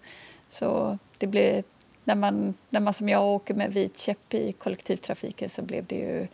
[0.49, 1.63] Så det blev,
[2.07, 5.95] när, man, när man som jag åker med vit käpp i kollektivtrafiken så blev det
[5.95, 6.27] ju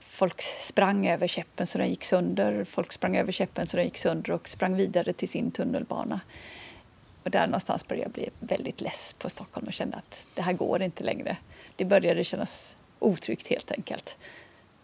[0.00, 3.98] Folk sprang över käppen så den gick sönder, folk sprang över käppen så den gick
[3.98, 6.20] sönder och sprang vidare till sin tunnelbana.
[7.24, 10.52] Och där någonstans började jag bli väldigt less på Stockholm och kände att det här
[10.52, 11.36] går inte längre.
[11.76, 14.16] Det började kännas otryggt helt enkelt.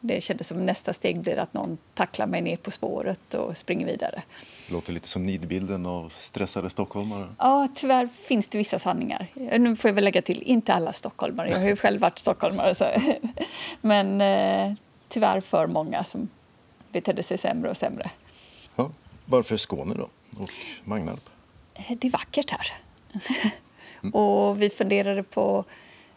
[0.07, 3.87] Det kändes som nästa steg blir att någon tacklar mig ner på spåret och springer
[3.87, 4.23] vidare.
[4.69, 7.29] Det låter lite som nidbilden av stressade stockholmare.
[7.39, 9.27] Ja, tyvärr finns det vissa sanningar.
[9.35, 11.51] Nu får jag väl lägga till, inte alla stockholmare.
[11.51, 12.75] Jag har ju själv varit stockholmare.
[12.75, 12.87] Så.
[13.81, 14.75] Men eh,
[15.09, 16.29] tyvärr för många som
[16.93, 18.11] betedde sig sämre och sämre.
[18.77, 18.91] Ja,
[19.25, 20.09] varför Skåne då?
[20.43, 20.51] Och
[20.85, 21.31] Magnarp?
[21.89, 22.73] Det är vackert här.
[24.03, 24.15] Mm.
[24.15, 25.65] och vi funderade på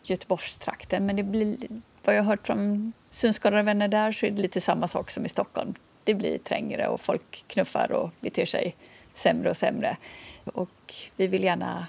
[0.03, 1.57] Göteborgstrakten, men det blir,
[2.03, 5.25] vad jag har hört från synskadade vänner där så är det lite samma sak som
[5.25, 5.73] i Stockholm.
[6.03, 8.75] Det blir trängre och folk knuffar och beter sig
[9.13, 9.97] sämre och sämre.
[10.43, 11.87] Och vi vill gärna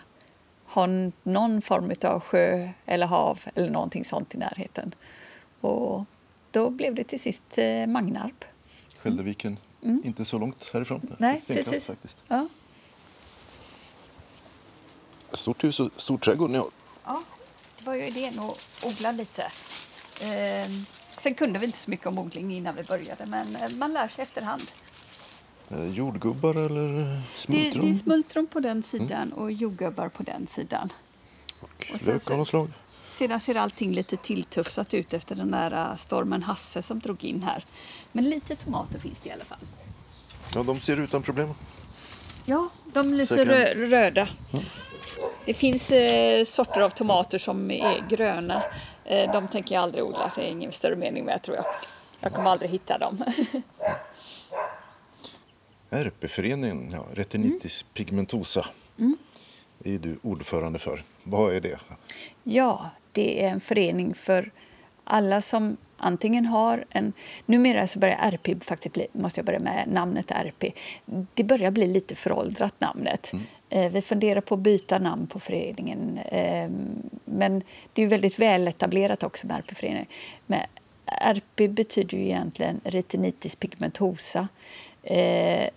[0.66, 0.86] ha
[1.22, 4.94] någon form av sjö eller hav eller någonting sånt i närheten.
[5.60, 6.04] Och
[6.50, 8.44] då blev det till sist eh, Magnarp.
[8.98, 10.02] Skälderviken, mm.
[10.04, 11.16] inte så långt härifrån.
[11.18, 11.84] Nej, precis.
[11.84, 12.16] Faktiskt.
[12.28, 12.48] Ja.
[15.32, 16.66] Stort hus och stor trädgård ni har.
[17.04, 17.22] Ja,
[17.78, 19.42] det var ju idén att odla lite.
[20.20, 20.68] Eh,
[21.20, 24.08] Sen kunde vi inte så mycket om odling innan vi började, men eh, man lär
[24.08, 24.70] sig efterhand.
[25.94, 27.72] Jordgubbar eller smultron?
[27.72, 29.32] Det, det är smultron på den sidan mm.
[29.32, 30.92] och jordgubbar på den sidan.
[31.60, 32.70] Och, och lök av något slag?
[33.08, 37.42] Sedan ser allting lite tilltufsat ut efter den där eh, stormen Hasse som drog in
[37.42, 37.64] här.
[38.12, 39.58] Men lite tomater finns det i alla fall.
[40.54, 41.48] Ja, de ser utan problem.
[42.44, 44.28] Ja, de lyser rö röda.
[44.52, 44.64] Mm.
[45.44, 48.64] Det finns eh, sorter av tomater som är gröna Eh,
[49.08, 51.66] de tänker jag aldrig odla, det är ingen större mening med tror jag.
[52.20, 53.24] Jag kommer aldrig hitta dem.
[55.90, 57.90] RP-föreningen, ja, Retinitis mm.
[57.94, 58.66] pigmentosa,
[58.98, 59.16] mm.
[59.78, 61.02] det är du ordförande för.
[61.22, 61.78] Vad är det?
[62.42, 64.50] Ja, det är en förening för
[65.04, 67.12] alla som antingen har en...
[67.46, 70.72] Numera så börjar RP faktiskt bli, måste jag börja med namnet RP.
[71.34, 73.32] Det börjar bli lite föråldrat namnet.
[73.32, 73.44] Mm.
[73.70, 76.20] Eh, vi funderar på att byta namn på föreningen.
[76.30, 80.06] Ehm, men det är ju väldigt väl etablerat också med RP-föreningen.
[80.46, 80.60] Men
[81.06, 84.48] RP betyder ju egentligen retinitis pigmentosa.
[85.02, 85.68] Ehm,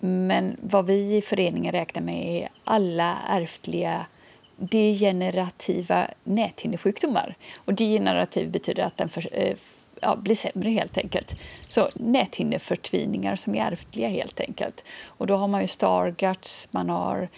[0.00, 4.06] men vad vi i föreningen räknar med är alla ärftliga
[4.56, 7.34] degenerativa näthinnesjukdomar.
[7.56, 9.56] Och degenerativ betyder att den eh,
[10.02, 11.34] ja, blir sämre helt enkelt.
[11.68, 14.84] Så näthinneförtviningar som är ärftliga helt enkelt.
[15.04, 17.28] Och då har man ju Stargards, man har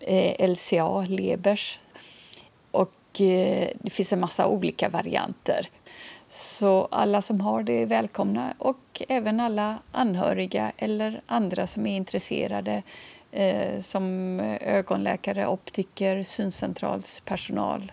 [0.00, 1.78] eh, LCA, Lebers
[2.70, 5.68] och eh, det finns en massa olika varianter.
[6.30, 11.96] Så alla som har det är välkomna och även alla anhöriga eller andra som är
[11.96, 12.82] intresserade
[13.30, 17.92] eh, som ögonläkare, optiker, syncentralspersonal.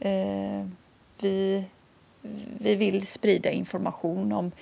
[0.00, 0.66] Eh,
[1.20, 1.64] vi
[2.58, 4.52] vi vill sprida information om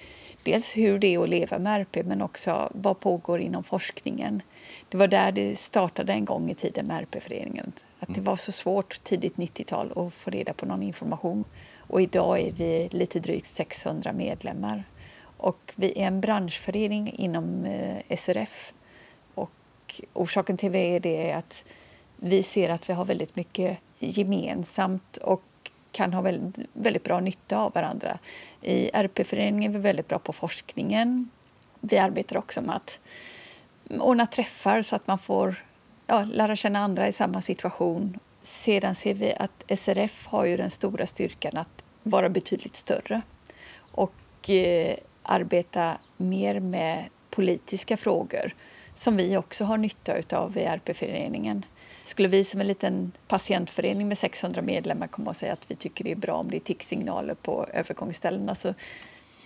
[0.42, 4.42] dels hur det är att leva med RP men också vad pågår inom forskningen.
[4.88, 7.72] Det var där det startade en gång i tiden med RP-föreningen.
[7.98, 8.24] Att det mm.
[8.24, 11.44] var så svårt tidigt 90-tal att få reda på någon information.
[11.76, 14.84] Och idag är vi lite drygt 600 medlemmar.
[15.36, 18.72] Och vi är en branschförening inom eh, SRF.
[19.34, 21.64] Och orsaken till det är att
[22.16, 25.42] vi ser att vi har väldigt mycket gemensamt och
[25.92, 28.18] kan ha väldigt, väldigt bra nytta av varandra.
[28.60, 31.30] I RP-föreningen är vi väldigt bra på forskningen.
[31.80, 32.98] Vi arbetar också med att
[34.00, 35.64] ordna träffar så att man får
[36.06, 38.18] ja, lära känna andra i samma situation.
[38.42, 43.22] Sedan ser vi att SRF har ju den stora styrkan att vara betydligt större
[43.76, 48.54] och eh, arbeta mer med politiska frågor
[48.94, 51.64] som vi också har nytta av i RP-föreningen.
[52.04, 56.04] Skulle vi som en liten patientförening med 600 medlemmar komma och säga att vi tycker
[56.04, 58.74] det är bra om det är ticksignaler på övergångsställena så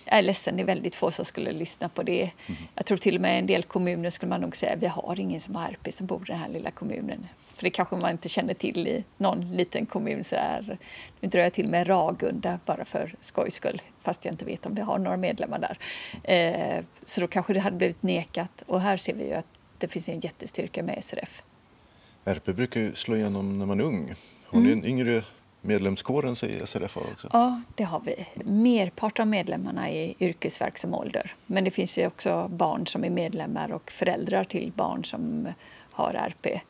[0.05, 2.21] jag är ledsen, det är väldigt få som skulle lyssna på det.
[2.21, 2.61] Mm.
[2.75, 5.19] Jag tror till och med en del kommuner skulle man nog säga att vi har
[5.19, 7.27] ingen som har RP som bor i den här lilla kommunen.
[7.55, 10.23] För det kanske man inte känner till i någon liten kommun.
[10.23, 10.77] Så där.
[11.19, 14.75] Nu drar jag till med Ragunda bara för skojs skull, fast jag inte vet om
[14.75, 15.77] vi har några medlemmar där.
[16.23, 18.63] Eh, så då kanske det hade blivit nekat.
[18.65, 19.45] Och här ser vi ju att
[19.77, 21.41] det finns en jättestyrka med SRF.
[22.25, 24.15] RP brukar ju slå igenom när man är ung.
[24.45, 24.79] Har ni mm.
[24.79, 25.23] en yngre
[25.61, 27.29] medlemskåren säger SRF också?
[27.33, 28.25] Ja, det har vi.
[28.43, 31.33] Merparten av medlemmarna är i yrkesverksam ålder.
[31.45, 35.47] Men det finns ju också barn som är medlemmar och föräldrar till barn som
[35.91, 36.61] har RP.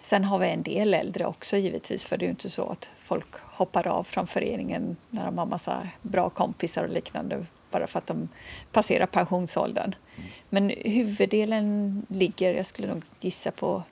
[0.00, 2.90] Sen har vi en del äldre också givetvis, för det är ju inte så att
[2.98, 7.98] folk hoppar av från föreningen när de har massa bra kompisar och liknande bara för
[7.98, 8.28] att de
[8.72, 9.94] passerar pensionsåldern.
[10.16, 10.30] Mm.
[10.48, 13.82] Men huvuddelen ligger, jag skulle nog gissa på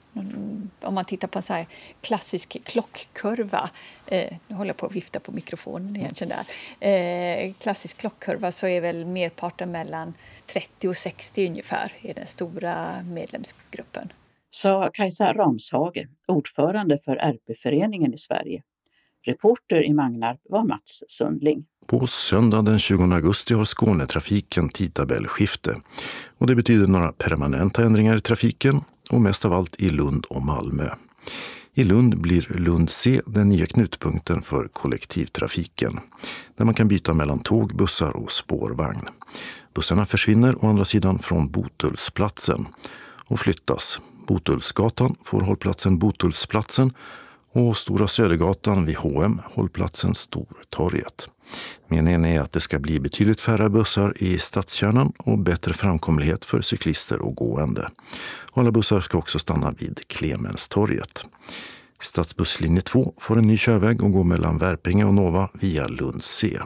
[0.81, 1.67] om man tittar på en så här
[2.01, 3.71] klassisk klockkurva,
[4.07, 6.47] eh, nu håller jag på att vifta på mikrofonen igen, där.
[6.89, 10.15] Eh, klassisk klockkurva så är väl merparten mellan
[10.47, 14.13] 30 och 60 ungefär i den stora medlemsgruppen.
[14.51, 18.63] Sa Kajsa Ramshage, ordförande för RP-föreningen i Sverige.
[19.27, 21.67] Reporter i Magnarp var Mats Sundling.
[21.91, 25.81] På söndag den 20 augusti har Skånetrafiken tidtabellskifte
[26.39, 30.43] och det betyder några permanenta ändringar i trafiken och mest av allt i Lund och
[30.43, 30.89] Malmö.
[31.75, 36.01] I Lund blir Lund C den nya knutpunkten för kollektivtrafiken
[36.57, 39.09] där man kan byta mellan tåg, bussar och spårvagn.
[39.75, 42.67] Bussarna försvinner å andra sidan från Botulsplatsen
[43.27, 44.01] och flyttas.
[44.27, 46.93] Botulsgatan får hållplatsen Botulsplatsen
[47.53, 51.31] och Stora Södergatan vid H&M hållplatsen Stortorget.
[51.89, 56.61] Meningen är att det ska bli betydligt färre bussar i stadskärnan och bättre framkomlighet för
[56.61, 57.89] cyklister och gående.
[58.53, 61.25] Alla bussar ska också stanna vid Clemenstorget.
[62.01, 66.59] Stadsbusslinje 2 får en ny körväg och går mellan Värpinge och Nova via Lund C.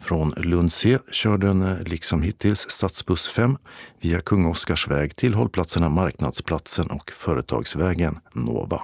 [0.00, 3.56] Från Lund C kör den eh, liksom hittills stadsbuss 5
[4.00, 8.82] via Kung Oskars väg till hållplatserna Marknadsplatsen och Företagsvägen Nova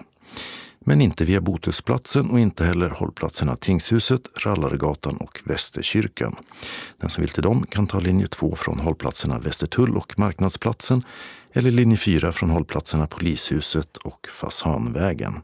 [0.88, 6.36] men inte via Botusplatsen och inte heller hållplatserna Tingshuset, Rallargatan och Västerkyrkan.
[7.00, 11.02] Den som vill till dem kan ta linje 2 från hållplatserna Västertull och Marknadsplatsen
[11.52, 15.40] eller linje 4 från hållplatserna Polishuset och Fasanvägen.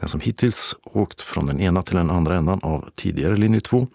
[0.00, 3.86] Den som hittills åkt från den ena till den andra ändan av tidigare linje 2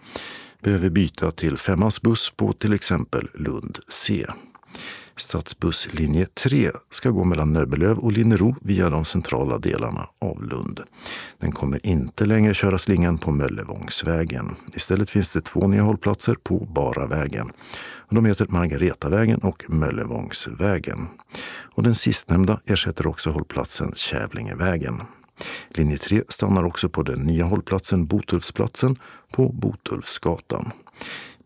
[0.62, 4.26] behöver byta till femmans buss på till exempel Lund C.
[5.16, 10.80] Stadsbusslinje 3 ska gå mellan Nöbbelöv och Linnero via de centrala delarna av Lund.
[11.38, 14.54] Den kommer inte längre köra slingan på Möllevångsvägen.
[14.74, 17.52] Istället finns det två nya hållplatser på Baravägen.
[18.10, 21.08] De heter Margaretavägen och Möllevångsvägen.
[21.74, 25.02] Och den sistnämnda ersätter också hållplatsen Kävlingevägen.
[25.68, 28.98] Linje 3 stannar också på den nya hållplatsen Botulfsplatsen
[29.32, 30.72] på Botulfsgatan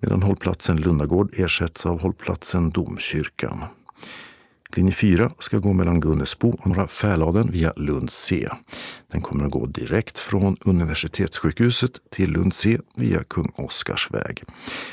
[0.07, 3.65] medan hållplatsen Lundagård ersätts av hållplatsen Domkyrkan.
[4.77, 8.49] Linje 4 ska gå mellan Gunnesbo och Norra Fäladen via Lund C.
[9.13, 14.43] Den kommer att gå direkt från Universitetssjukhuset till Lund C via Kung Oscars väg.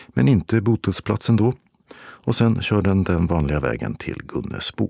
[0.07, 1.53] Men inte Botusplatsen då.
[1.97, 4.89] Och sen kör den den vanliga vägen till Gunnesbo.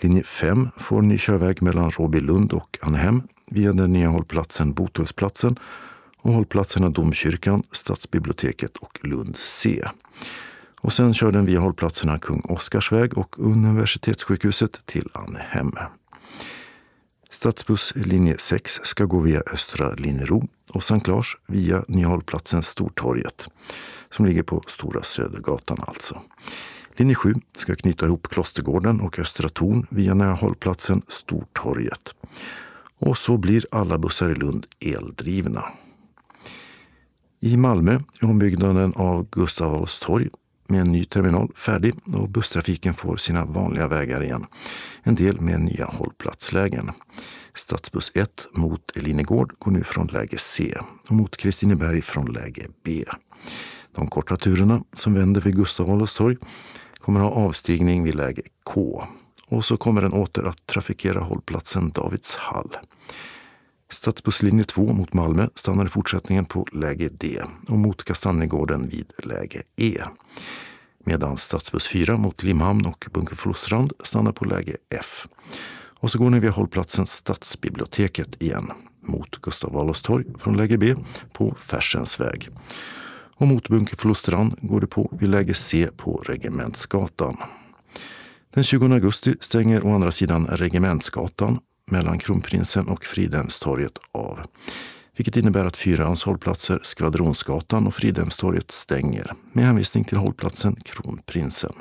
[0.00, 5.58] Linje 5 får ny körväg mellan Råbylund och Anhem via den nya hållplatsen Botusplatsen
[6.22, 9.84] och hållplatserna Domkyrkan, Stadsbiblioteket och Lund C.
[10.80, 15.72] Och sen kör den via hållplatserna Kung Oscarsväg och Universitetssjukhuset till Annehem.
[17.30, 23.48] Stadsbuss linje 6 ska gå via Östra Linnero och Sankt Lars via nya hållplatsen Stortorget
[24.10, 26.22] som ligger på Stora Södergatan alltså.
[26.96, 32.14] Linje 7 ska knyta ihop Klostergården och Östra Torn via nya hållplatsen Stortorget.
[32.98, 35.64] Och så blir alla bussar i Lund eldrivna.
[37.40, 40.28] I Malmö är ombyggnaden av Gustav Adolfs torg
[40.68, 44.46] med en ny terminal färdig och busstrafiken får sina vanliga vägar igen.
[45.02, 46.90] En del med nya hållplatslägen.
[47.54, 50.74] Stadsbuss 1 mot Elinegård går nu från läge C
[51.08, 53.04] och mot Kristineberg från läge B.
[53.94, 56.36] De korta turerna som vänder vid Gustav Adolfs torg
[56.98, 59.04] kommer ha avstigning vid läge K
[59.48, 62.76] och så kommer den åter att trafikera hållplatsen Davidshall.
[63.90, 69.62] Stadsbusslinje 2 mot Malmö stannar i fortsättningen på läge D och mot Kastanjegården vid läge
[69.76, 69.98] E.
[71.04, 75.26] Medan stadsbuss 4 mot Limhamn och Bunkeflostrand stannar på läge F.
[76.00, 78.72] Och så går ni via hållplatsen Stadsbiblioteket igen
[79.02, 80.94] mot Gustav Adolfs torg från läge B
[81.32, 82.48] på Färsens väg.
[83.36, 87.36] Och mot Bunkeflostrand går det på vid läge C på Regementsgatan.
[88.54, 91.58] Den 20 augusti stänger å andra sidan Regementsgatan
[91.90, 94.40] mellan Kronprinsen och Fridhemstorget av.
[95.16, 101.72] Vilket innebär att fyrans hållplatser Skvadronsgatan och Fridhemstorget stänger med hänvisning till hållplatsen Kronprinsen.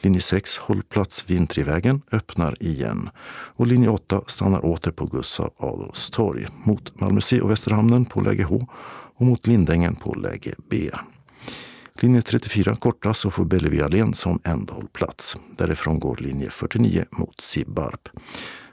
[0.00, 6.46] Linje 6 hållplats Vintrivägen öppnar igen och linje 8 stannar åter på Gustav Adolfs torg
[6.64, 8.66] mot Malmö C och Västerhamnen på läge H
[9.16, 10.90] och mot Lindängen på läge B.
[11.94, 15.36] Linje 34 kortas och får Bellevueallén som ändhållplats.
[15.56, 18.08] Därifrån går linje 49 mot Sibbarp.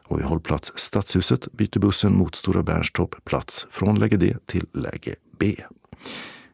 [0.08, 5.16] Och vid hållplats Stadshuset byter bussen mot Stora Bernstorp plats från läge D till läge
[5.40, 5.56] B.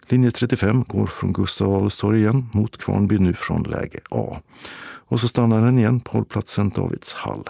[0.07, 4.37] Linje 35 går från Gustav Adolfs torg igen mot Kvarnby nu från läge A.
[4.83, 7.49] Och så stannar den igen på hållplatsen Davidshall.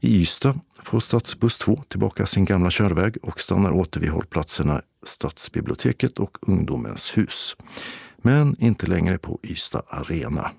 [0.00, 6.18] I Ystad får stadsbuss 2 tillbaka sin gamla körväg och stannar åter vid hållplatserna Stadsbiblioteket
[6.18, 7.56] och Ungdomens hus.
[8.18, 10.50] Men inte längre på Ystad Arena.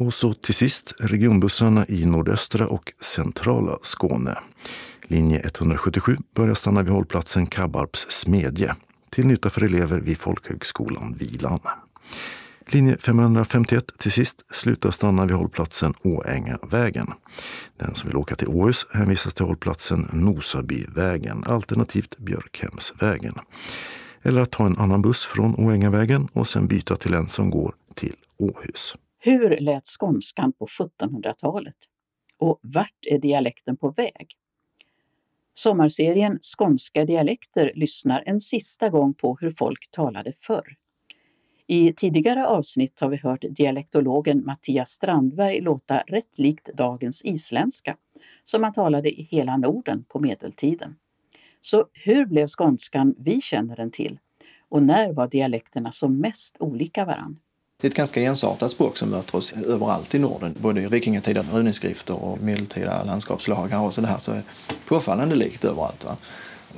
[0.00, 4.38] Och så till sist regionbussarna i nordöstra och centrala Skåne.
[5.02, 8.76] Linje 177 börjar stanna vid hållplatsen Kabbarps smedje
[9.10, 11.60] till nytta för elever vid Folkhögskolan Vilan.
[12.66, 17.12] Linje 551 till sist slutar stanna vid hållplatsen Åängavägen.
[17.76, 23.34] Den som vill åka till Åhus hänvisas till hållplatsen Nosabyvägen alternativt Björkhemsvägen.
[24.22, 27.74] Eller att ta en annan buss från Åängavägen och sen byta till en som går
[27.94, 28.96] till Åhus.
[29.22, 31.76] Hur lät skånskan på 1700-talet?
[32.38, 34.36] Och vart är dialekten på väg?
[35.54, 40.76] Sommarserien Skånska dialekter lyssnar en sista gång på hur folk talade förr.
[41.66, 47.96] I tidigare avsnitt har vi hört dialektologen Mattias Strandberg låta rätt likt dagens isländska,
[48.44, 50.96] som man talade i hela Norden på medeltiden.
[51.60, 54.18] Så hur blev skånskan vi känner den till?
[54.68, 57.40] Och när var dialekterna som mest olika varann?
[57.80, 60.54] Det är ett ganska ensartat språk som möter oss överallt i Norden.
[60.58, 64.16] Både i vikingatida runeskrifter och medeltida landskapslagar och sådär.
[64.18, 64.42] Så är
[64.88, 66.04] påfallande likt överallt.
[66.04, 66.16] Va?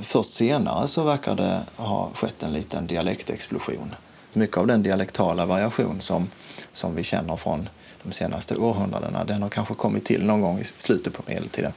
[0.01, 3.95] Först senare så verkar det ha skett en liten dialektexplosion.
[4.33, 6.31] Mycket av den dialektala variation som,
[6.73, 7.69] som vi känner från
[8.03, 11.73] de senaste århundradena den har kanske kommit till någon gång i slutet på medeltiden,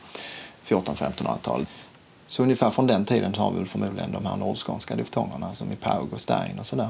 [0.67, 1.65] 1400-1500-tal.
[2.27, 5.75] Så ungefär från den tiden så har vi förmodligen de här nordskånska diftongerna som i
[5.75, 6.89] Paug och Stein och sådär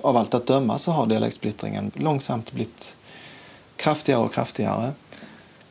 [0.00, 2.96] av allt att döma så har dialektsplittringen långsamt blivit
[3.76, 4.92] kraftigare och kraftigare.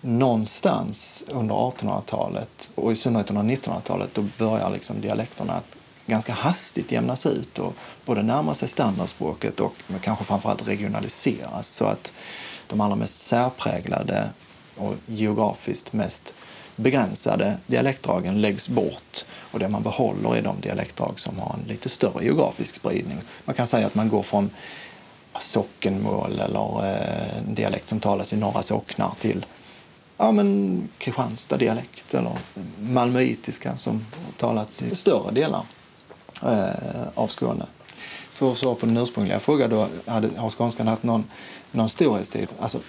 [0.02, 6.92] Någonstans under 1800-talet och i synnerhet under 1900-talet då börjar liksom dialekterna att ganska hastigt
[6.92, 7.74] jämnas ut och
[8.06, 12.14] både närma sig standardspråket och men kanske framförallt regionaliseras så att
[12.68, 14.30] de allra mest särpräglade
[14.78, 16.34] och geografiskt mest
[16.76, 21.90] begränsade dialektdragen läggs bort och det man behåller är de dialektdrag som har en lite
[21.90, 23.18] större geografisk spridning.
[23.46, 24.50] Man kan säga att man går från
[25.40, 29.46] sockenmål eller eh, en dialekt som talas i norra socknar till
[30.18, 32.32] ja, men Kristianstad-dialekt eller
[32.80, 34.06] malmöitiska som
[34.38, 35.64] talats i större delar
[36.44, 37.66] eh, av Skåne.
[38.32, 41.24] för att svara på den ursprungliga frågan, då hade, har skånskan haft någon,
[41.72, 42.48] någon storhetstid?
[42.60, 42.80] Alltså,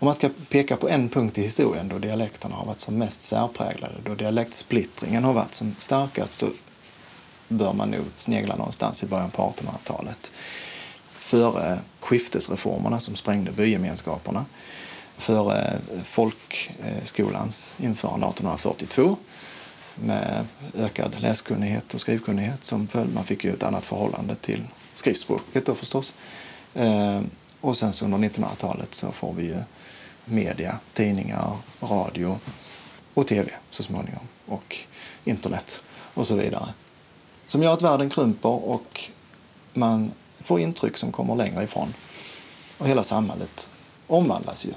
[0.00, 3.20] om man ska peka på en punkt i historien då dialekterna har varit som mest
[3.20, 6.50] särpräglade, då dialektsplittringen har varit som starkast, så
[7.48, 10.30] bör man nog snegla någonstans i början på 1800-talet.
[11.12, 14.44] Före skiftesreformerna som sprängde bygemenskaperna,
[15.16, 19.16] före folkskolans införande 1842
[19.94, 23.14] med ökad läskunnighet och skrivkunnighet som följd.
[23.14, 24.62] Man fick ju ett annat förhållande till
[24.94, 26.14] skriftspråket då förstås.
[26.74, 27.20] Eh,
[27.60, 29.56] och sen så under 1900-talet så får vi ju
[30.30, 32.38] media, tidningar, radio
[33.14, 34.76] och tv så småningom och
[35.24, 36.74] internet och så vidare.
[37.46, 39.10] Som gör att världen krymper och
[39.72, 41.94] man får intryck som kommer längre ifrån.
[42.78, 43.68] Och hela samhället
[44.06, 44.72] omvandlas ju.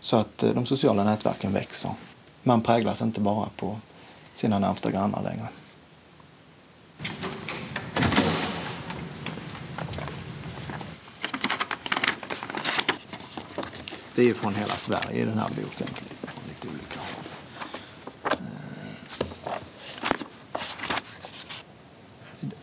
[0.00, 1.90] Så att eh, de sociala nätverken växer.
[2.42, 3.80] Man präglas inte bara på
[4.32, 5.48] sina närmsta grannar längre.
[14.14, 15.86] Det är från hela Sverige i den här boken.
[16.22, 17.24] Från lite olika håll.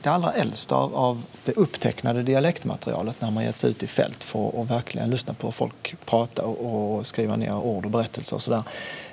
[0.01, 4.61] Det allra äldsta av, det upptecknade dialektmaterialet när man gett sig ut i fält för
[4.61, 8.63] att verkligen lyssna på folk prata och, skriva ner ord och berättelser och sådär.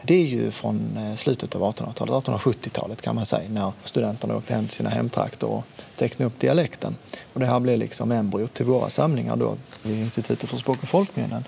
[0.03, 4.55] Det är ju från eh, slutet av 1800-talet, 1870-talet kan man säga, när studenterna åkte
[4.55, 5.64] hem till sina hemtrakter och
[5.97, 6.97] tecknade upp dialekten.
[7.32, 10.89] Och det här blev liksom embryot till våra samlingar då vid Institutet för språk och
[10.89, 11.45] folkminnen.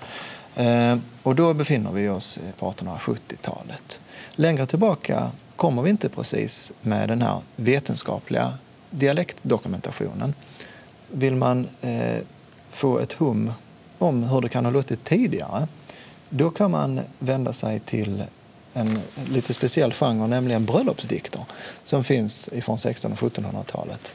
[0.59, 3.99] Eh, och då befinner vi oss på 1870-talet.
[4.31, 8.53] Längre tillbaka kommer vi inte precis med den här vetenskapliga
[8.89, 10.33] dialektdokumentationen.
[11.07, 12.17] Vill man eh,
[12.69, 13.53] få ett hum
[13.97, 15.67] om hur det kan ha låtit tidigare
[16.29, 18.23] då kan man vända sig till
[18.73, 18.99] en
[19.29, 21.41] lite speciell genre, nämligen bröllopsdikter
[21.83, 24.13] som finns från 1600 och 1700-talet.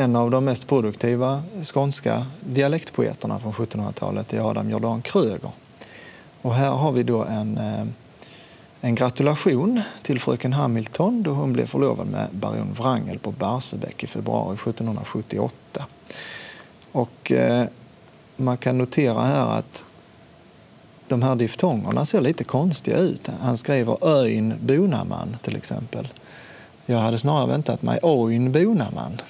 [0.00, 5.50] En av de mest produktiva skånska dialektpoeterna från 1700-talet är Adam Jordan Kröger.
[6.42, 7.86] Och här har vi då en, eh,
[8.80, 14.06] en gratulation till fröken Hamilton då hon blev förlovad med baron Wrangel på Barsebäck i
[14.06, 15.86] februari 1778.
[16.92, 17.66] Och eh,
[18.36, 19.84] man kan notera här att
[21.08, 23.28] de här diftongerna ser lite konstiga ut.
[23.40, 26.08] Han skriver öin bonaman till exempel.
[26.86, 29.20] Jag hade snarare väntat mig oin bonaman.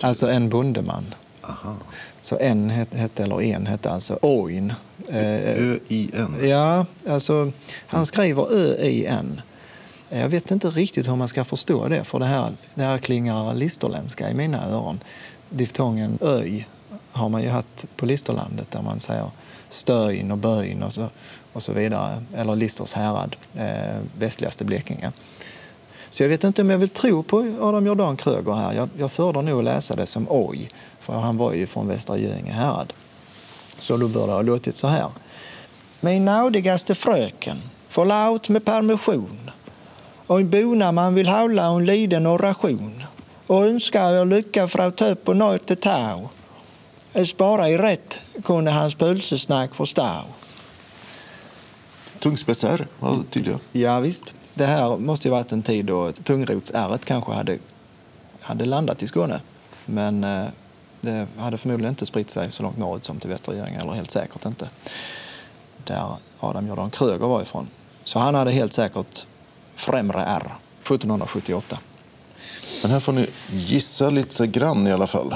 [0.00, 1.14] Alltså en bondeman.
[1.42, 1.76] Aha.
[2.22, 4.72] Så en hette, eller en hette alltså oin.
[5.08, 6.48] Ö-I-N?
[6.48, 7.52] Ja, alltså
[7.86, 9.40] han skriver ö-i-n.
[10.08, 13.54] Jag vet inte riktigt hur man ska förstå det, för det här, det här klingar
[13.54, 15.00] listerländska i mina öron.
[15.48, 16.68] Diftongen öj
[17.12, 19.30] har man ju haft på Listerlandet där man säger
[19.68, 21.08] stöin och böin och så,
[21.52, 22.22] och så vidare.
[22.34, 25.12] Eller Listers härad, eh, västligaste Blekinge.
[26.12, 28.72] Så jag vet inte om jag vill tro på Adam Jordan Kröger här.
[28.72, 30.68] Jag, jag föredrar nog att läsa det som oj,
[31.00, 32.92] för han var ju från Västra Göinge härad.
[33.78, 35.08] Så då bör det ha låtit så här.
[36.00, 39.50] Min nådigaste fröken, förlåt med permission.
[40.26, 43.04] Och en bona man vill hålla en liten oration
[43.46, 46.28] och önskar er lycka från töpp och nöt till tau.
[47.26, 50.20] Spara i rätt kunde hans pölsesnack förstå.
[52.18, 53.58] Tungspets R, vad tydliga.
[53.72, 54.34] Ja, visst.
[54.54, 57.58] Det här måste ju varit en tid då tungrots-ärret kanske hade,
[58.40, 59.40] hade landat i Skåne.
[59.86, 60.46] Men eh,
[61.00, 64.10] det hade förmodligen inte spritt sig så långt norrut som till Västra Göinge, eller helt
[64.10, 64.68] säkert inte.
[65.84, 67.68] Där Adam Jordan Kröger var ifrån.
[68.04, 69.26] Så han hade helt säkert
[69.74, 71.78] främre R 1778.
[72.82, 75.34] Men här får ni gissa lite grann i alla fall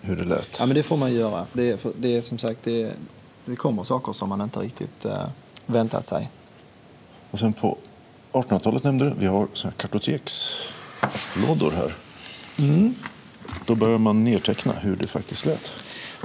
[0.00, 0.56] hur det lät.
[0.60, 1.46] Ja, men det får man göra.
[1.52, 2.92] Det är, det är som sagt, det,
[3.44, 5.28] det kommer saker som man inte riktigt eh,
[5.66, 6.30] väntat sig.
[7.30, 7.78] Och sen på
[8.32, 11.94] 1800-talet nämnde du, vi har kartotekslådor här.
[12.58, 12.94] Mm.
[13.66, 15.72] Då börjar man nedteckna hur det faktiskt lät.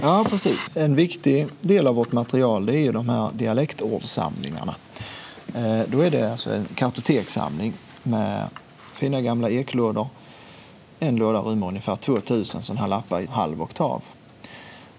[0.02, 0.72] Ja, precis.
[0.74, 4.76] En viktig del av vårt material är ju de här dialektordsamlingarna.
[5.56, 7.74] Eh, då är det alltså en kartoteksamling
[8.04, 8.48] med
[8.94, 10.08] fina gamla eklådor.
[11.00, 14.02] En låda rymmer ungefär 2000 sådana här lappar i halv oktav.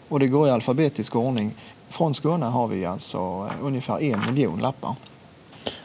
[0.09, 1.55] Och det går i alfabetisk ordning.
[1.89, 4.95] Från Skåne har vi alltså ungefär en miljon lappar.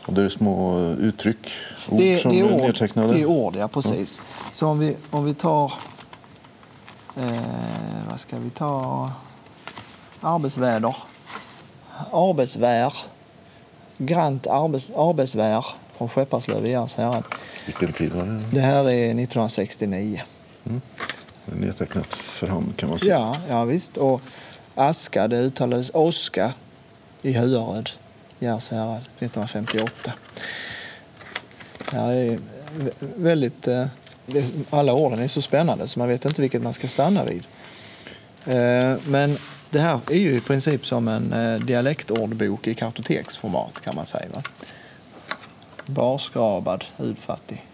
[0.10, 1.52] Och det är små uttryck,
[1.90, 3.14] ord det, som det är ord, nedtecknade?
[3.14, 4.22] Det är ord, ja precis.
[4.52, 5.74] Så om vi, om vi tar...
[7.18, 7.32] Eh,
[8.10, 9.12] vad ska vi ta?
[10.22, 10.96] Arbetsväder.
[12.12, 12.94] Arbetsvär.
[13.98, 15.66] Grant arbets, arbetsvär
[15.98, 17.24] från Skepparslöv i Järnshärad.
[17.66, 18.42] Vilken tid var det?
[18.52, 20.22] Det här är 1969.
[20.64, 20.72] Det
[21.52, 23.20] är nedtecknat för hand kan man säga.
[23.20, 23.98] Ja, ja visst.
[23.98, 24.22] Och
[24.76, 26.54] aska, det uttalades åska
[27.22, 27.90] i Huaröd,
[28.40, 30.14] Järnshärad, 1958.
[31.92, 32.40] Det här är
[33.16, 33.86] väldigt eh,
[34.70, 37.44] alla orden är så spännande så man vet inte vilket man ska stanna vid.
[38.46, 39.38] Eh, men
[39.70, 44.26] det här är ju i princip som en eh, dialektordbok i kartoteksformat kan man säga.
[44.34, 44.44] Va?
[45.86, 47.66] Barskrabad, hudfattig.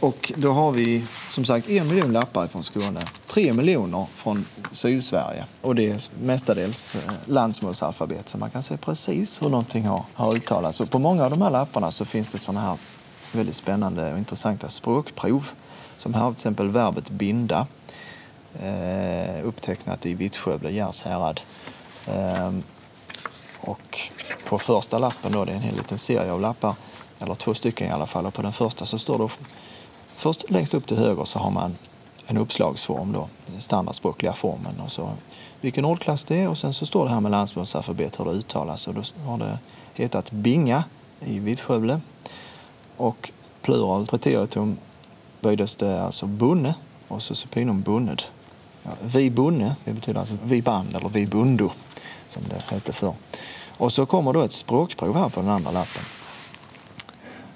[0.00, 1.04] Och då har vi
[1.34, 6.94] som sagt en miljon lappar från Skåne, tre miljoner från Sydsverige och det är mestadels
[6.94, 10.80] eh, landsmålsalfabet så man kan se precis hur någonting har, har uttalats.
[10.80, 12.78] Och på många av de här lapparna så finns det sådana här
[13.32, 15.50] väldigt spännande och intressanta språkprov
[15.96, 17.66] som här till exempel verbet binda
[18.62, 21.40] eh, upptecknat i Vittskövle, Gärshärad.
[22.06, 22.52] Eh,
[23.60, 23.98] och
[24.48, 26.74] på första lappen då, det är en hel liten serie av lappar,
[27.20, 29.28] eller två stycken i alla fall, och på den första så står det
[30.16, 31.76] först längst upp till höger så har man
[32.26, 35.10] en uppslagsform då, den standardspråkliga formen och så
[35.60, 38.88] vilken ordklass det är och sen så står det här med landsmålsalfabet hur det uttalas
[38.88, 39.58] och då har det
[39.94, 40.84] hetat binga
[41.20, 42.00] i Vittskövle
[42.96, 43.30] och
[43.62, 44.76] plural preteritum
[45.40, 46.74] böjdes det alltså bunne
[47.08, 48.22] och så supinum bunned.
[48.82, 51.70] Ja, vi bunne, det betyder alltså vi band eller vi bundo
[52.28, 53.14] som det hette förr.
[53.76, 56.02] Och så kommer då ett språkprov här på den andra lappen.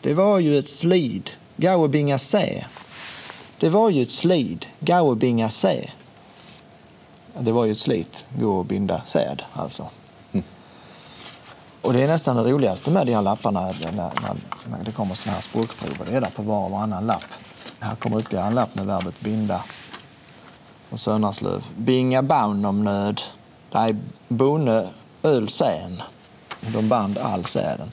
[0.01, 2.65] Det var ju ett slid, gauebinga sä.
[3.61, 5.91] Det var ju ett slid, gauebinga sä.
[7.39, 9.87] Det var ju ett slit, gå och binda säd alltså.
[11.83, 14.11] Och det är nästan det roligaste med de här lapparna när, när,
[14.71, 16.07] när det kommer sådana här språkprov.
[16.11, 17.25] Det är där på var och varannan lapp.
[17.81, 19.65] Här kommer ytterligare en lapp med verbet binda.
[20.91, 21.65] Och Sönarslöv.
[21.77, 23.21] Binga baun om nöd.
[23.71, 23.97] Nej,
[24.29, 24.89] bone
[25.23, 26.03] öl sen.
[26.61, 27.93] De band all säden.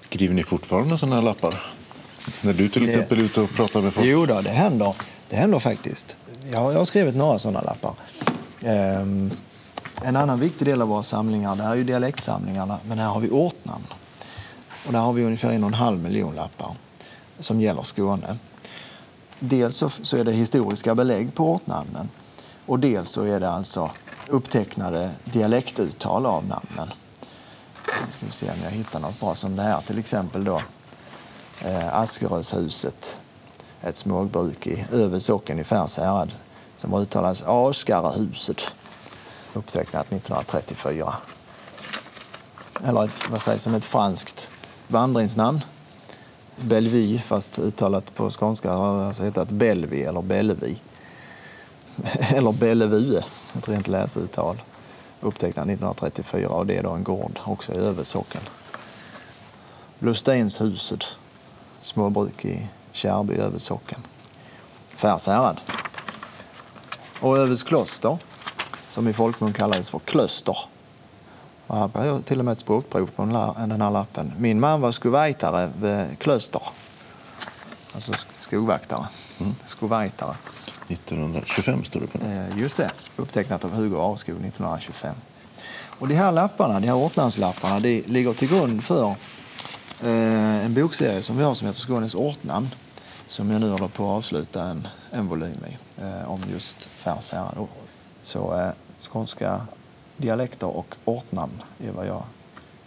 [0.00, 1.77] Skriver ni fortfarande sådana här lappar?
[2.42, 4.06] När du till exempel är ute och pratar med folk?
[4.06, 4.94] Jo då, det händer.
[5.28, 6.16] Det händer faktiskt.
[6.52, 7.92] Jag, har- jag har skrivit några sådana lappar.
[8.64, 9.30] Ehm,
[10.02, 13.30] en annan viktig del av våra samlingar det är ju dialektsamlingarna, men här har vi
[13.30, 13.84] ortnamn.
[14.86, 16.74] Och där har vi ungefär en och en halv miljon lappar
[17.38, 18.36] som gäller Skåne.
[19.38, 22.08] Dels så, så är det historiska belägg på ortnamnen
[22.66, 23.90] och dels så är det alltså
[24.28, 26.94] upptecknade dialektuttal av namnen.
[27.86, 29.80] Nu ska vi se om jag hittar något bra som det här.
[29.80, 30.60] Till exempel då
[31.64, 33.18] Eh, Askerödshuset,
[33.82, 36.34] ett småbruk i Öve socken i Färshärad
[36.76, 38.74] som uttalas Askaröhuset,
[39.54, 41.16] upptecknat 1934.
[42.84, 44.50] Eller ett, vad sägs som ett franskt
[44.88, 45.60] vandringsnamn.
[46.56, 50.80] Bellevue, fast uttalat på skånska har det alltså hetat Bellevue eller Bellevi.
[52.34, 53.22] eller Bellevue,
[53.58, 54.62] ett rent läsuttal.
[55.20, 58.42] Upptecknat 1934 och det är då en gård också i Öve socken.
[61.78, 64.00] Småbruk i Kärrby, Öve socken.
[64.88, 65.60] Färshärad.
[67.20, 68.18] Och Öves kloster,
[68.88, 70.56] som i folkmun kallades för klöster.
[71.66, 73.54] Och här jag till och med ett språkprov på den här,
[73.90, 74.32] lappen.
[74.38, 76.62] Min man var skogvaktare vid klöster.
[77.94, 79.06] Alltså sk- skogvaktare.
[79.40, 79.54] Mm.
[79.66, 80.34] Skogvaktare.
[80.88, 82.50] 1925 står det på den.
[82.52, 85.14] Eh, Just det, upptecknat av Hugo Arskog 1925.
[85.98, 89.14] Och de här lapparna, de här ortnamnslapparna, de ligger till grund för
[90.02, 92.68] Eh, en bokserie som vi har som heter Skånes ortnamn.
[93.28, 97.54] Som jag nu håller på att avsluta en, en volym i, eh, om just Färshärad.
[97.58, 97.70] Och-
[98.22, 98.70] Så eh,
[99.00, 99.66] skånska
[100.16, 102.22] dialekter och ortnamn är vad jag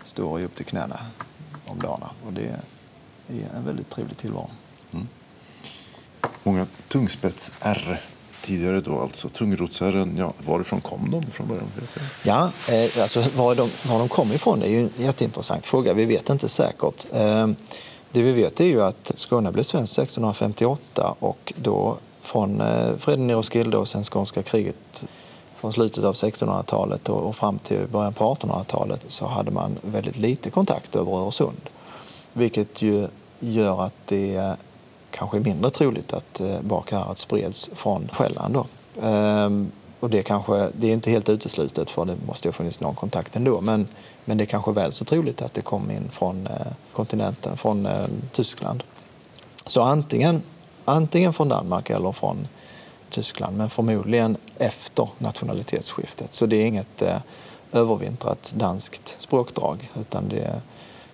[0.04, 1.00] står i upp till knäna
[1.66, 2.10] om dagarna.
[2.26, 2.42] Och det
[3.28, 4.50] är en väldigt trevlig tillvaro.
[4.94, 5.08] Mm.
[6.44, 8.02] Många tungspets-R
[8.42, 9.30] tidigare då alltså.
[9.30, 11.68] tungrotsherren, ja, varifrån kom de från början?
[12.24, 15.94] Ja, eh, alltså var de, var de kom ifrån det är ju en jätteintressant fråga.
[15.94, 17.06] Vi vet inte säkert.
[17.14, 17.48] Eh,
[18.12, 23.30] det vi vet är ju att Skåne blev svenskt 1658 och då från eh, freden
[23.30, 25.04] i Roskilde och sen skånska kriget
[25.58, 30.18] från slutet av 1600-talet och, och fram till början på 1800-talet så hade man väldigt
[30.18, 31.70] lite kontakt över Öresund.
[32.34, 33.08] Vilket ju
[33.40, 34.56] gör att det
[35.12, 38.54] kanske är mindre troligt att eh, bakhäradet spreds från Själland.
[38.54, 38.66] Då.
[39.02, 42.80] Ehm, och det, kanske, det är inte helt uteslutet för det måste ju ha funnits
[42.80, 43.62] någon kontakt ändå.
[43.62, 43.88] Men,
[44.26, 47.86] men det är kanske väl så troligt att det kom in från eh, kontinenten, från
[47.86, 48.84] eh, Tyskland.
[49.66, 50.42] Så antingen,
[50.86, 52.48] antingen från Danmark eller från
[53.10, 56.34] Tyskland, men förmodligen efter nationalitetsskiftet.
[56.34, 57.18] Så det är inget eh,
[57.72, 60.62] övervintrat danskt språkdrag, utan det är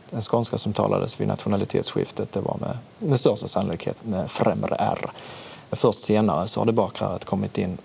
[0.10, 2.78] den skånska som talades vid nationalitetsskiftet det var med,
[3.10, 5.12] med största sannolikhet med främre R.
[5.72, 7.78] Först senare så har det bakre kommit in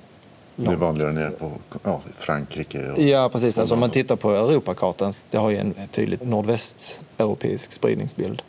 [0.56, 0.78] Det är långt.
[0.80, 1.52] vanligare nere på
[1.82, 2.90] ja, Frankrike.
[2.90, 3.58] Och, Ja, precis.
[3.58, 8.42] Alltså, om man tittar på Europakartan, det har ju en tydligt nordvästeuropeisk spridningsbild.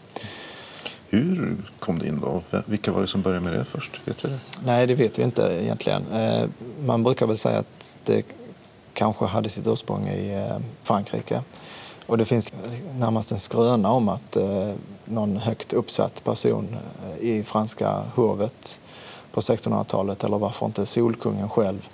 [1.10, 2.42] Hur kom det in då?
[2.66, 4.02] Vilka var det som började med det först?
[4.06, 4.40] Vet vi det?
[4.66, 6.12] Nej, det vet vi inte egentligen.
[6.12, 6.46] Eh,
[6.86, 8.24] Man brukar väl säga att det
[8.94, 11.42] kanske hade sitt ursprung i eh, Frankrike.
[12.14, 12.54] Och det finns
[12.98, 14.72] närmast en skröna om att eh,
[15.06, 18.82] någon högt uppsatt person eh, i franska hovet
[19.32, 21.88] på 1600-talet, eller varför inte Solkungen själv,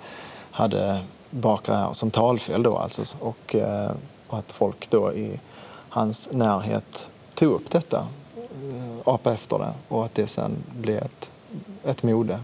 [0.50, 3.16] hade bakar som talfel då alltså.
[3.20, 3.90] Och, eh,
[4.28, 5.40] och att folk då i
[5.88, 8.06] hans närhet tog upp detta,
[8.36, 11.32] eh, apa efter det och att det sen blev ett,
[11.84, 12.40] ett mode.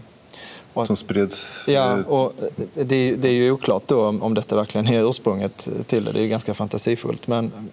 [0.81, 1.55] Och, som spreds?
[1.67, 2.33] Ja, och
[2.73, 6.11] det, det, är ju oklart då om, om detta verkligen är ursprunget till det.
[6.11, 7.27] Det är ju ganska fantasifullt.
[7.27, 7.69] Men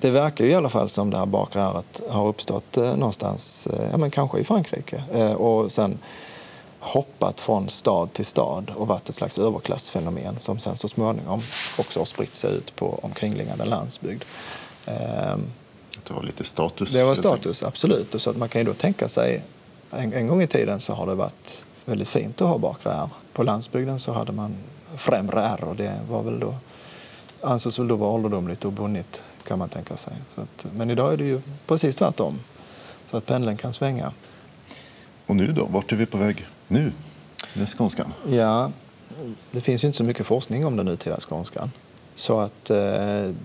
[0.00, 3.88] det verkar ju i alla fall som det här bakröret har uppstått eh, någonstans, eh,
[3.90, 5.04] ja men kanske i Frankrike.
[5.14, 5.98] Eh, och sen
[6.78, 11.42] hoppat från stad till stad och varit ett slags överklassfenomen som sen så småningom
[11.78, 14.24] också har spritt sig ut på omkringliggande landsbygd.
[14.86, 15.42] Ehm,
[16.08, 16.92] det var lite status?
[16.92, 18.14] Det var status, absolut.
[18.14, 19.42] Och så att man kan ju då tänka sig,
[19.90, 23.08] en, en gång i tiden så har det varit väldigt fint att ha bakre R.
[23.32, 24.54] På landsbygden så hade man
[24.96, 26.54] främre R och det var väl då,
[27.40, 30.14] ansågs väl då vara ålderdomligt och bonnigt kan man tänka sig.
[30.34, 32.40] Att, men idag är det ju precis tvärtom.
[33.06, 34.12] Så att pendeln kan svänga.
[35.26, 35.64] Och nu då?
[35.64, 36.92] Vart är vi på väg nu
[37.54, 38.12] med skånskan?
[38.28, 38.70] Ja,
[39.50, 41.70] det finns ju inte så mycket forskning om den nutida skånskan.
[42.14, 42.76] Så att eh,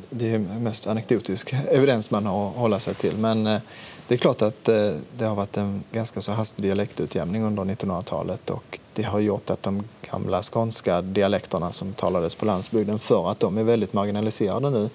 [0.10, 3.18] det är mest anekdotisk evidens man har att hålla sig till.
[3.18, 3.62] Men eh,
[4.08, 8.50] det är klart att eh, det har varit en ganska så hastig dialektutjämning under 1900-talet
[8.50, 13.40] och det har gjort att de gamla skånska dialekterna som talades på landsbygden för att
[13.40, 14.90] de är väldigt marginaliserade nu.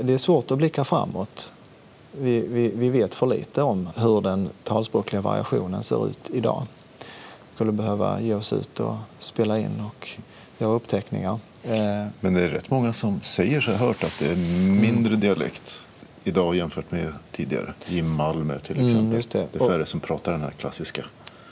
[0.00, 1.52] Det är svårt att blicka framåt.
[2.12, 6.66] Vi, vi, vi vet för lite om hur den talspråkliga variationen ser ut idag.
[6.98, 10.08] Vi skulle behöva ge oss ut och spela in och
[10.58, 11.38] göra uppteckningar.
[11.64, 14.36] Eh, Men det är rätt många som säger sig ha hört att det är
[14.80, 15.86] mindre dialekt
[16.24, 17.74] idag jämfört med tidigare.
[17.88, 19.08] I Malmö till mm, exempel.
[19.08, 19.58] Mm, det.
[19.58, 19.64] det.
[19.64, 21.04] är färre som pratar den här klassiska.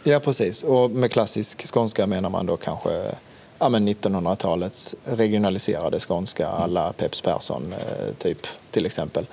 [0.04, 0.62] Ja, precis.
[0.62, 3.14] Och med klassisk skånska menar man då kanske
[3.58, 9.26] ja, 1900-talets regionaliserade skånska alla Peps Persson eh, typ till exempel.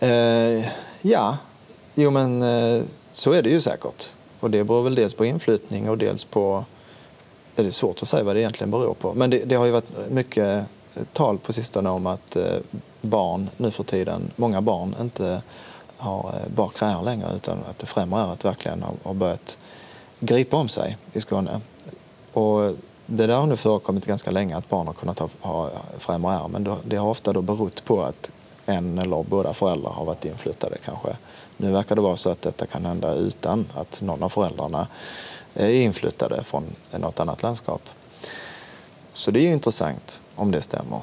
[0.00, 0.64] Eh,
[1.02, 1.38] ja,
[1.94, 2.82] jo men eh,
[3.12, 4.10] så är det ju säkert.
[4.40, 6.64] Och det beror väl dels på inflyttning och dels på
[7.54, 9.14] det är svårt att säga vad det egentligen beror på.
[9.14, 10.64] Men det, det har ju varit mycket
[11.12, 12.56] tal på sistone om att eh,
[13.02, 15.42] barn nu för tiden, många barn inte
[15.96, 19.58] har eh, bakre R längre utan att det främre äret verkligen har börjat
[20.20, 21.60] gripa om sig i Skåne.
[22.32, 22.74] Och
[23.06, 26.48] det där har nu förekommit ganska länge att barn har kunnat ha, ha främre R
[26.48, 28.30] men det har ofta då berott på att
[28.66, 31.16] en eller båda föräldrar har varit inflyttade kanske.
[31.56, 34.86] Nu verkar det vara så att detta kan hända utan att någon av föräldrarna
[35.54, 37.88] är inflyttade från något annat landskap.
[39.12, 41.00] Så det är ju intressant om det stämmer.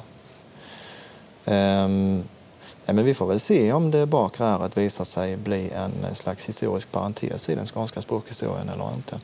[1.50, 2.16] Um,
[2.86, 6.48] nej, men vi får väl se om det bakre äret visar sig bli en slags
[6.48, 9.18] historisk parentes i den skånska språkhistorien eller inte.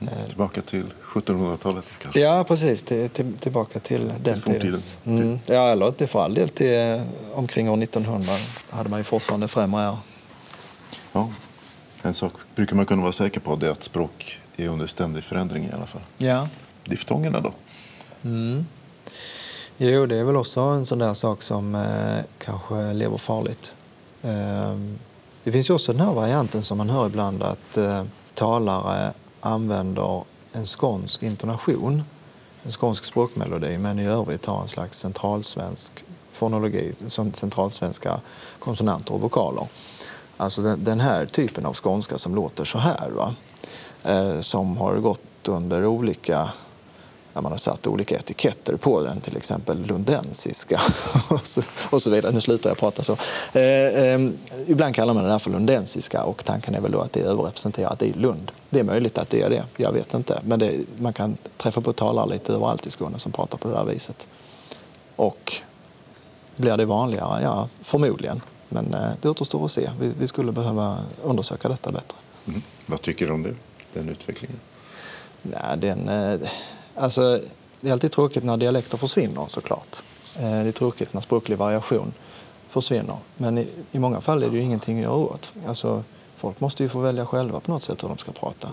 [0.00, 2.20] Mm, tillbaka till 1700-talet kanske?
[2.20, 2.82] Ja, precis.
[2.82, 4.80] Till, till, tillbaka till, till den tiden.
[5.04, 5.38] Mm.
[5.46, 7.02] Ja, eller för all del till
[7.34, 8.32] omkring år 1900
[8.70, 9.96] hade man ju fortfarande främre R.
[11.12, 11.28] Ja,
[12.02, 15.24] en sak brukar man kunna vara säker på det är att språk är under ständig
[15.24, 16.02] förändring i alla fall.
[16.18, 16.48] Ja.
[16.84, 17.52] Diftongerna då?
[18.24, 18.66] Mm.
[19.80, 23.74] Jo, det är väl också en sån där sak som eh, kanske lever farligt.
[24.22, 24.74] Eh,
[25.44, 28.04] det finns ju också den här varianten som man hör ibland att eh,
[28.34, 30.22] talare använder
[30.52, 32.02] en skånsk intonation,
[32.62, 36.92] en skånsk språkmelodi, men i övrigt har en slags centralsvensk fonologi,
[37.34, 38.20] centralsvenska
[38.58, 39.66] konsonanter och vokaler.
[40.36, 43.34] Alltså den, den, här typen av skånska som låter så här, va?
[44.04, 46.50] Eh, som har gått under olika
[47.38, 50.80] där man har satt olika etiketter på den, till exempel lundensiska
[51.28, 52.32] och, så, och så vidare.
[52.32, 53.16] Nu slutar jag prata så.
[53.52, 54.30] Eh, eh,
[54.66, 57.24] ibland kallar man det där för lundensiska och tanken är väl då att det är
[57.24, 58.50] överrepresenterat i Lund.
[58.70, 60.40] Det är möjligt att det är det, jag vet inte.
[60.44, 63.74] Men det, man kan träffa på talare lite överallt i Skåne som pratar på det
[63.74, 64.28] där viset.
[65.16, 65.52] Och
[66.56, 67.42] blir det vanligare?
[67.42, 68.40] Ja, förmodligen.
[68.68, 69.90] Men eh, det återstår att se.
[70.00, 72.16] Vi, vi skulle behöva undersöka detta bättre.
[72.46, 72.62] Mm.
[72.86, 73.54] Vad tycker du om det,
[73.92, 74.58] den utvecklingen?
[75.42, 76.48] Nej, den, eh,
[76.98, 77.40] alltså,
[77.80, 79.96] det är alltid tråkigt när dialekter försvinner såklart.
[80.36, 82.12] Eh, det är tråkigt när språklig variation
[82.68, 83.16] försvinner.
[83.36, 85.54] Men i, i många fall är det ju ingenting att göra åt.
[85.66, 86.04] Alltså,
[86.36, 88.68] folk måste ju få välja själva på något sätt hur de ska prata.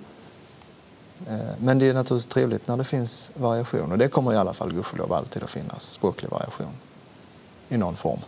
[1.28, 4.54] Eh, men det är naturligtvis trevligt när det finns variation och det kommer i alla
[4.54, 6.72] fall gudskelov alltid att finnas språklig variation
[7.70, 8.20] i någon form.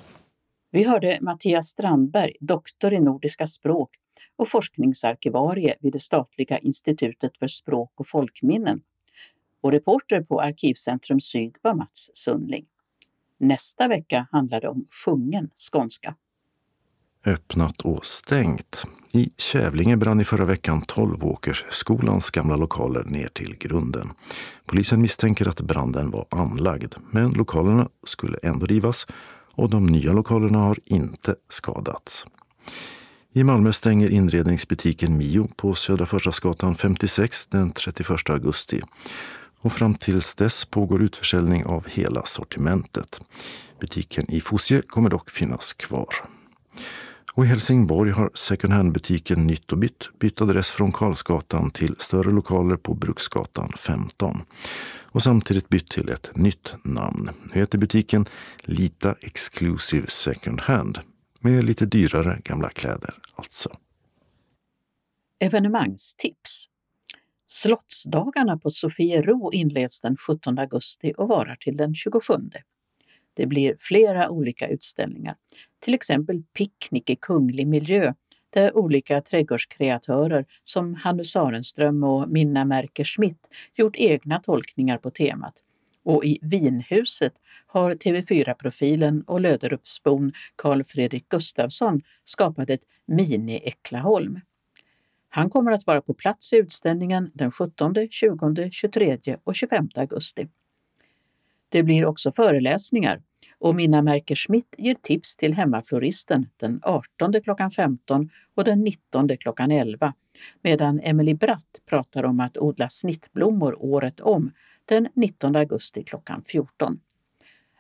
[0.72, 3.90] Vi hörde Mattias Strandberg, doktor i nordiska språk
[4.36, 8.82] och forskningsarkivarie vid det statliga institutet för språk och folkminnen.
[9.62, 12.66] Och reporter på Arkivcentrum Syd var Mats Sundling.
[13.40, 16.16] Nästa vecka handlar det om sjungen skånska.
[17.26, 18.86] öppnat och stängt.
[19.14, 24.10] I Kävlinge brann i förra veckan Tolvåkersskolans gamla lokaler ner till grunden.
[24.66, 29.08] Polisen misstänker att branden var anlagd, men lokalerna skulle ändå rivas
[29.54, 32.26] och de nya lokalerna har inte skadats.
[33.34, 38.82] I Malmö stänger inredningsbutiken Mio på Södra Förstadsgatan 56 den 31 augusti.
[39.68, 43.22] Och fram tills dess pågår utförsäljning av hela sortimentet.
[43.80, 46.08] Butiken i Fosie kommer dock finnas kvar.
[47.34, 52.32] Och I Helsingborg har second hand-butiken Nytt och Bytt bytt adress från Karlsgatan till större
[52.32, 54.42] lokaler på Bruksgatan 15.
[55.02, 57.30] Och samtidigt bytt till ett nytt namn.
[57.54, 58.26] Nu heter butiken
[58.64, 61.00] Lita Exclusive Second Hand
[61.40, 63.70] med lite dyrare gamla kläder alltså.
[65.40, 66.70] Evenemangstips.
[67.48, 72.34] Slottsdagarna på Sofiero inleds den 17 augusti och varar till den 27.
[73.34, 75.36] Det blir flera olika utställningar,
[75.80, 78.14] till exempel picknick i kunglig miljö
[78.50, 85.54] där olika trädgårdskreatörer som Hannu Sarenström och Minna Merker Schmidt gjort egna tolkningar på temat.
[86.04, 87.34] Och i Vinhuset
[87.68, 94.42] har TV4-profilen och Löderupsbon Carl Fredrik Gustafsson skapat ett mini-Eklaholm.
[95.30, 100.48] Han kommer att vara på plats i utställningen den 17, 20, 23 och 25 augusti.
[101.70, 103.22] Det blir också föreläsningar
[103.60, 109.38] och Minna Märker Schmidt ger tips till hemmafloristen den 18 klockan 15 och den 19
[109.38, 110.14] klockan 11
[110.62, 114.52] medan Emily Bratt pratar om att odla snittblommor året om
[114.86, 117.00] den 19 augusti klockan 14.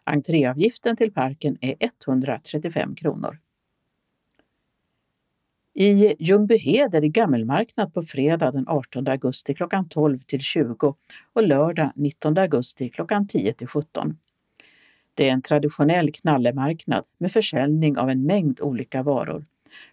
[0.03, 3.39] Entréavgiften till parken är 135 kronor.
[5.79, 10.95] I Ljungbyhed är det gammelmarknad på fredag den 18 augusti klockan 12 till 20
[11.33, 14.17] och lördag 19 augusti klockan 10 till 17.
[15.13, 19.45] Det är en traditionell knallemarknad med försäljning av en mängd olika varor,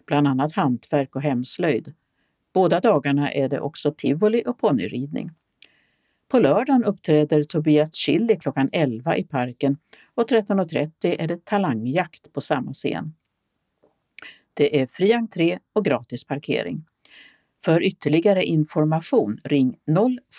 [0.05, 1.93] bland annat hantverk och hemslöjd.
[2.53, 5.31] Båda dagarna är det också tivoli och ponnyridning.
[6.27, 9.77] På lördagen uppträder Tobias Chili klockan 11 i parken
[10.15, 13.13] och 13.30 är det talangjakt på samma scen.
[14.57, 16.85] Det är fri entré och gratis parkering.
[17.65, 19.77] För ytterligare information ring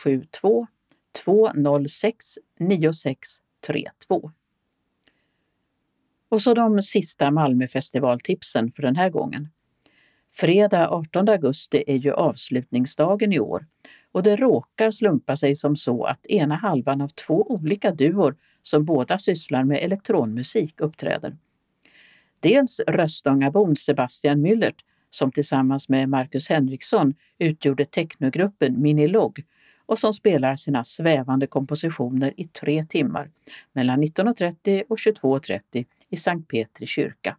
[0.04, 0.66] 072
[1.24, 2.26] 206
[2.58, 4.30] 9632.
[6.28, 9.48] Och så de sista Malmöfestivaltipsen för den här gången.
[10.34, 13.66] Fredag 18 augusti är ju avslutningsdagen i år
[14.12, 18.84] och det råkar slumpa sig som så att ena halvan av två olika duor som
[18.84, 21.36] båda sysslar med elektronmusik uppträder.
[22.40, 29.42] Dels Röstångabon Sebastian Müllert som tillsammans med Marcus Henriksson utgjorde technogruppen Minilog
[29.86, 33.30] och som spelar sina svävande kompositioner i tre timmar
[33.72, 37.36] mellan 19.30 och 22.30 i Sankt Petri kyrka.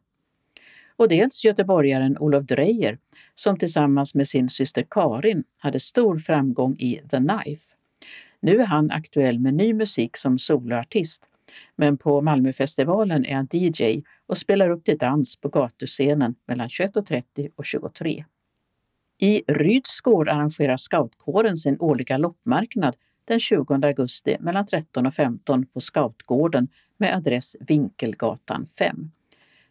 [0.95, 2.97] Och dels göteborgaren Olof Dreyer
[3.35, 7.73] som tillsammans med sin syster Karin hade stor framgång i The Knife.
[8.39, 11.23] Nu är han aktuell med ny musik som soloartist
[11.75, 17.51] men på Malmöfestivalen är han DJ och spelar upp till dans på gatuscenen mellan 21.30
[17.55, 18.25] och 23.
[19.19, 22.95] I Rydsgård arrangerar scoutkåren sin årliga loppmarknad
[23.25, 26.67] den 20 augusti mellan 13 och 15 på Scoutgården
[26.97, 29.11] med adress Vinkelgatan 5.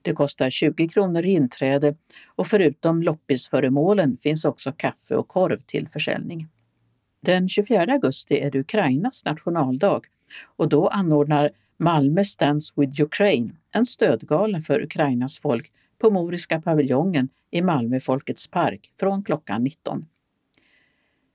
[0.02, 1.94] Det kostar 20 kronor i inträde
[2.26, 6.48] och förutom loppisföremålen finns också kaffe och korv till försäljning.
[7.20, 10.00] Den 24 augusti är det Ukrainas nationaldag
[10.56, 17.28] och då anordnar Malmö Stands with Ukraine, en stödgala för Ukrainas folk på Moriska paviljongen
[17.50, 20.06] i Malmö Folkets park från klockan 19.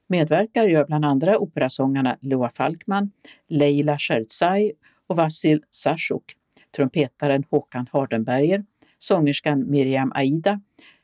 [0.08, 3.12] Medverkar gör bland andra operasångarna Loa Falkman,
[3.48, 4.72] Leila Sherzai
[5.08, 6.36] och Vasil Sashuk,
[6.76, 8.66] trumpetaren Håkan Hardenberger,
[8.98, 10.62] sångerskan Miriam Aida,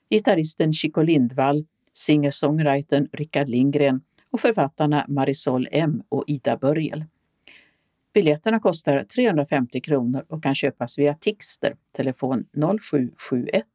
[0.10, 7.06] gitarristen Chico Lindvall, singer-songwritern Rickard Lindgren och författarna Marisol M och Ida Börjel.
[8.18, 12.45] Biljetterna kostar 350 kronor och kan köpas via Tixter, telefon
[12.82, 13.65] 0771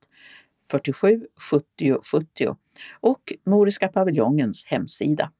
[0.71, 2.57] 47 70 70
[3.01, 5.33] och Moriska paviljongens hemsida.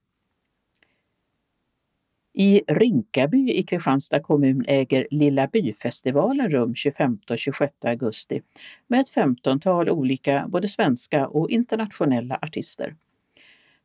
[2.33, 8.43] I Rinkaby i Kristianstad kommun äger Lilla byfestivalen rum 25 och 26 augusti
[8.87, 12.97] med ett femtontal olika både svenska och internationella artister.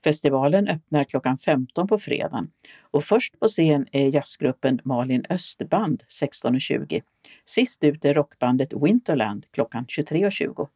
[0.07, 2.51] Festivalen öppnar klockan 15 på fredagen
[2.81, 7.01] och först på scen är jazzgruppen Malin Österband 16.20.
[7.45, 10.67] Sist ut är rockbandet Winterland klockan 23.20.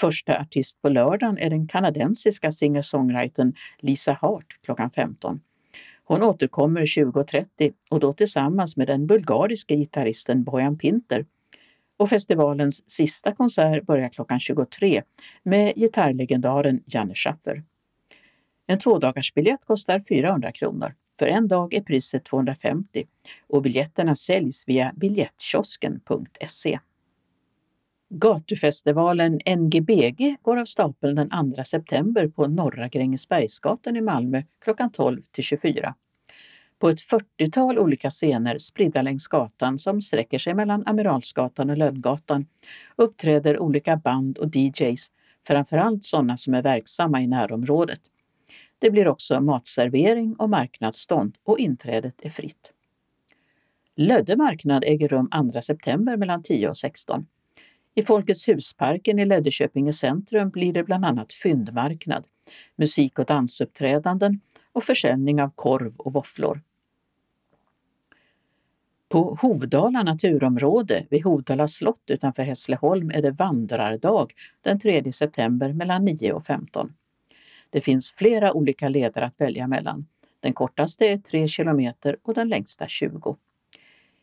[0.00, 5.40] Första artist på lördagen är den kanadensiska singer-songwritern Lisa Hart klockan 15.
[6.04, 11.26] Hon återkommer 20.30 och då tillsammans med den bulgariske gitarristen Bojan Pinter.
[11.96, 15.02] Och festivalens sista konsert börjar klockan 23
[15.42, 17.62] med gitarrlegendaren Janne Schaffer.
[18.66, 20.94] En tvådagarsbiljett kostar 400 kronor.
[21.18, 23.04] För en dag är priset 250
[23.48, 26.78] och biljetterna säljs via biljettkiosken.se.
[28.14, 35.22] Gatufestivalen NGBG går av stapeln den 2 september på Norra Grängesbergsgatan i Malmö klockan 12
[35.30, 35.94] till 24.
[36.78, 42.46] På ett 40-tal olika scener spridda längs gatan som sträcker sig mellan Amiralsgatan och Lönngatan
[42.96, 45.06] uppträder olika band och DJs,
[45.46, 48.00] framförallt sådana som är verksamma i närområdet.
[48.82, 52.72] Det blir också matservering och marknadsstånd och inträdet är fritt.
[53.96, 57.26] Lödde marknad äger rum 2 september mellan 10 och 16.
[57.94, 62.26] I Folkets husparken i Löddeköpinge centrum blir det bland annat fyndmarknad,
[62.76, 64.40] musik och dansuppträdanden
[64.72, 66.62] och försäljning av korv och våfflor.
[69.08, 76.04] På Hovdala naturområde vid Hovdala slott utanför Hässleholm är det vandrardag den 3 september mellan
[76.04, 76.92] 9 och 15.
[77.72, 80.06] Det finns flera olika leder att välja mellan.
[80.40, 83.36] Den kortaste är 3 kilometer och den längsta 20.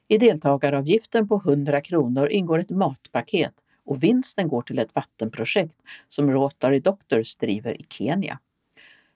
[0.07, 3.53] I deltagaravgiften på 100 kronor ingår ett matpaket
[3.85, 5.77] och vinsten går till ett vattenprojekt
[6.07, 8.39] som Rotary Doctors driver i Kenya.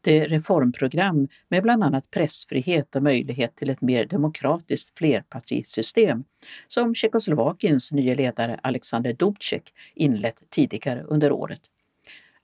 [0.00, 6.24] Det reformprogram med bland annat pressfrihet och möjlighet till ett mer demokratiskt flerpartisystem
[6.68, 11.60] som Tjeckoslovakiens nya ledare Alexander Dubček inlett tidigare under året.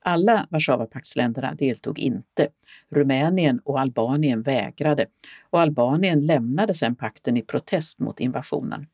[0.02, 2.48] Alla Warszawapaktsländerna deltog inte.
[2.88, 5.06] Rumänien och Albanien vägrade
[5.50, 8.86] och Albanien lämnade sedan pakten i protest mot invasionen.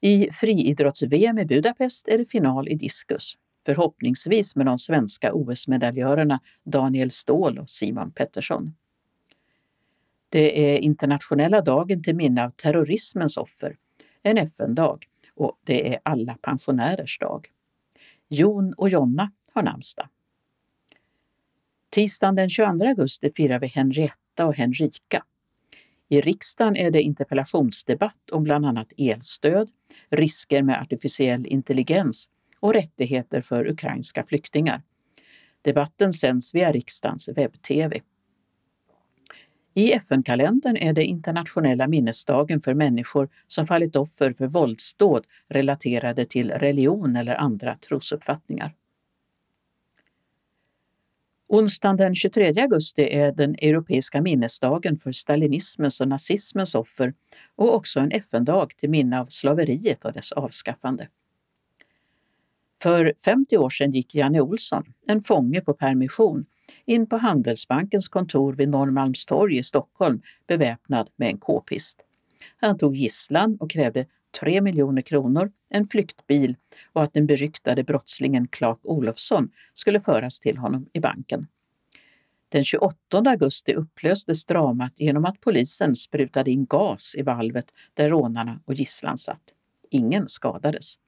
[0.00, 3.36] I friidrotts-VM i Budapest är det final i diskus,
[3.66, 8.74] förhoppningsvis med de svenska OS-medaljörerna Daniel Ståhl och Simon Pettersson.
[10.28, 13.76] Det är internationella dagen till minne av terrorismens offer,
[14.22, 17.48] en FN-dag och det är alla pensionärers dag.
[18.28, 20.08] Jon och Jonna har namnsdag.
[21.90, 25.24] Tisdagen den 22 augusti firar vi Henrietta och Henrika.
[26.08, 29.70] I riksdagen är det interpellationsdebatt om bland annat elstöd,
[30.10, 32.28] risker med artificiell intelligens
[32.64, 34.82] och rättigheter för ukrainska flyktingar.
[35.62, 38.00] Debatten sänds via riksdagens webb-tv.
[39.74, 46.50] I FN-kalendern är det internationella minnesdagen för människor som fallit offer för våldsdåd relaterade till
[46.50, 48.74] religion eller andra trosuppfattningar.
[51.48, 57.14] Onsdagen den 23 augusti är den europeiska minnesdagen för stalinismens och nazismens offer
[57.56, 61.08] och också en FN-dag till minne av slaveriet och dess avskaffande.
[62.84, 66.46] För 50 år sedan gick Janne Olsson, en fånge på permission,
[66.84, 71.98] in på Handelsbankens kontor vid Norrmalmstorg i Stockholm beväpnad med en k-pist.
[72.56, 74.06] Han tog gisslan och krävde
[74.40, 76.56] 3 miljoner kronor, en flyktbil
[76.92, 81.46] och att den beryktade brottslingen Clark Olofsson skulle föras till honom i banken.
[82.48, 88.60] Den 28 augusti upplöstes dramat genom att polisen sprutade in gas i valvet där rånarna
[88.64, 89.42] och gisslan satt.
[89.90, 90.98] Ingen skadades.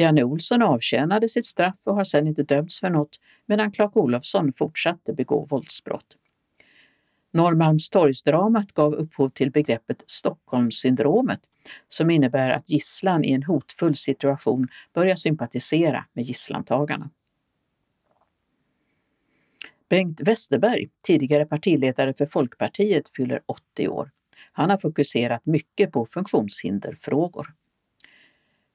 [0.00, 4.52] Janne Olsson avtjänade sitt straff och har sedan inte dömts för något medan Clark Olofsson
[4.52, 6.16] fortsatte begå våldsbrott.
[7.32, 11.40] Norrmalmstorgsdramat gav upphov till begreppet Stockholmssyndromet
[11.88, 17.10] som innebär att gisslan i en hotfull situation börjar sympatisera med gisslantagarna.
[19.88, 24.10] Bengt Westerberg, tidigare partiledare för Folkpartiet, fyller 80 år.
[24.52, 27.54] Han har fokuserat mycket på funktionshinderfrågor.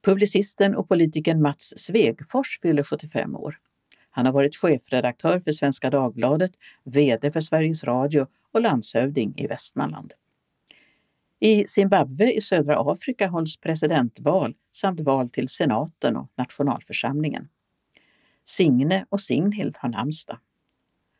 [0.06, 3.58] Publicisten och politikern Mats Svegfors fyller 75 år.
[4.10, 6.52] Han har varit chefredaktör för Svenska Dagbladet,
[6.84, 10.14] VD för Sveriges Radio och landshövding i Västmanland.
[11.40, 17.50] I Zimbabwe i södra Afrika hålls presidentval samt val till senaten och nationalförsamlingen.
[18.46, 20.40] Signe och Signhild har namnsdag.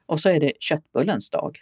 [0.06, 1.58] Och så är det köttbullens dag.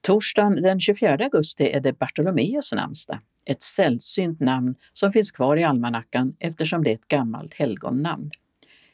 [0.00, 5.64] Torsdagen den 24 augusti är det Bartolomeus namnsdag ett sällsynt namn som finns kvar i
[5.64, 8.30] almanackan eftersom det är ett gammalt helgonnamn.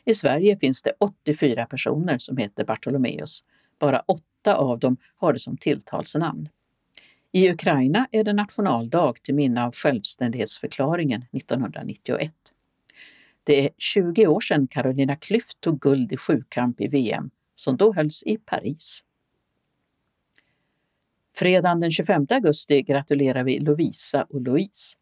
[0.04, 3.42] I Sverige finns det 84 personer som heter Bartolomeus.
[3.78, 6.48] Bara åtta av dem har det som tilltalsnamn.
[7.32, 12.32] I Ukraina är det nationaldag till minne av självständighetsförklaringen 1991.
[13.44, 17.92] Det är 20 år sedan Carolina Klüft tog guld i sjukamp i VM, som då
[17.92, 19.04] hölls i Paris.
[21.38, 24.96] Fredagen den 25 augusti gratulerar vi Lovisa och Louise.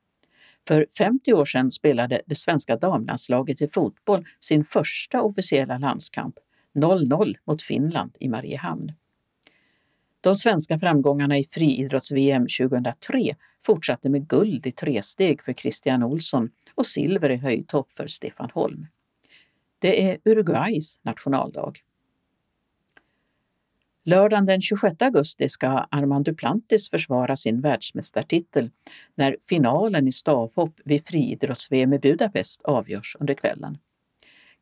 [0.68, 6.34] För 50 år sedan spelade det svenska damlandslaget i fotboll sin första officiella landskamp,
[6.74, 8.92] 0-0 mot Finland i Mariehamn.
[10.20, 13.34] De svenska framgångarna i friidrotts-VM 2003
[13.66, 18.86] fortsatte med guld i tresteg för Christian Olsson och silver i höjdhopp för Stefan Holm.
[19.78, 21.72] Det är Uruguays nationaldag.
[24.08, 28.70] Lördagen den 26 augusti ska Armand Duplantis försvara sin världsmästartitel
[29.14, 33.78] när finalen i stavhopp vid friidrotts-VM i Budapest avgörs under kvällen.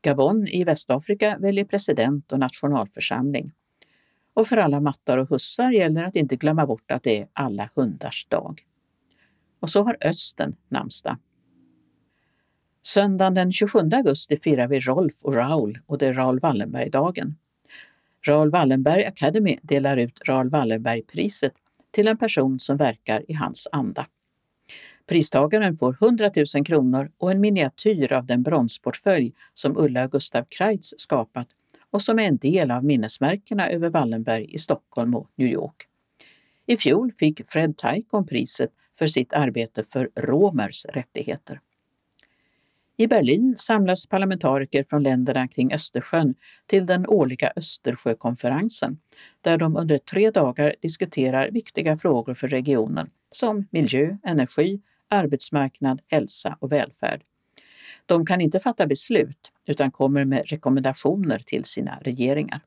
[0.03, 3.53] Gabon i Västafrika väljer president och nationalförsamling.
[4.35, 7.71] Och för alla mattar och hussar gäller att inte glömma bort att det är alla
[7.75, 8.67] hundars dag.
[9.61, 11.17] Och så har Östen namnsdag.
[12.83, 17.35] Söndagen den 27 augusti firar vi Rolf och Raul och det är Raoul Wallenberg-dagen.
[18.27, 21.53] Raoul Wallenberg Academy delar ut Raoul Wallenberg-priset
[21.91, 24.07] till en person som verkar i hans anda.
[25.07, 30.95] Pristagaren får 100 000 kronor och en miniatyr av den bronsportfölj som Ulla Gustav Kreitz
[30.99, 31.49] skapat
[31.91, 35.89] och som är en del av minnesmärkena över Wallenberg i Stockholm och New York.
[36.66, 41.61] I fjol fick Fred Taikon priset för sitt arbete för romers rättigheter.
[42.97, 46.35] I Berlin samlas parlamentariker från länderna kring Östersjön
[46.67, 48.99] till den årliga Östersjökonferensen,
[49.41, 56.57] där de under tre dagar diskuterar viktiga frågor för regionen som miljö, energi, arbetsmarknad, hälsa
[56.61, 57.23] och välfärd.
[58.07, 62.61] De kan inte fatta beslut utan kommer med rekommendationer till sina regeringar.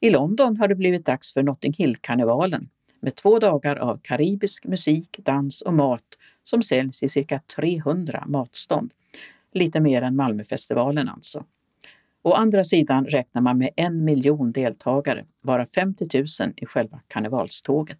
[0.00, 2.68] I London har det blivit dags för Notting Hill-karnevalen
[3.00, 6.04] med två dagar av karibisk musik, dans och mat
[6.44, 8.92] som säljs i cirka 300 matstånd.
[9.52, 11.44] Lite mer än Malmöfestivalen alltså.
[12.22, 17.98] Å andra sidan räknar man med en miljon deltagare, varav 50 000 i själva karnevalståget.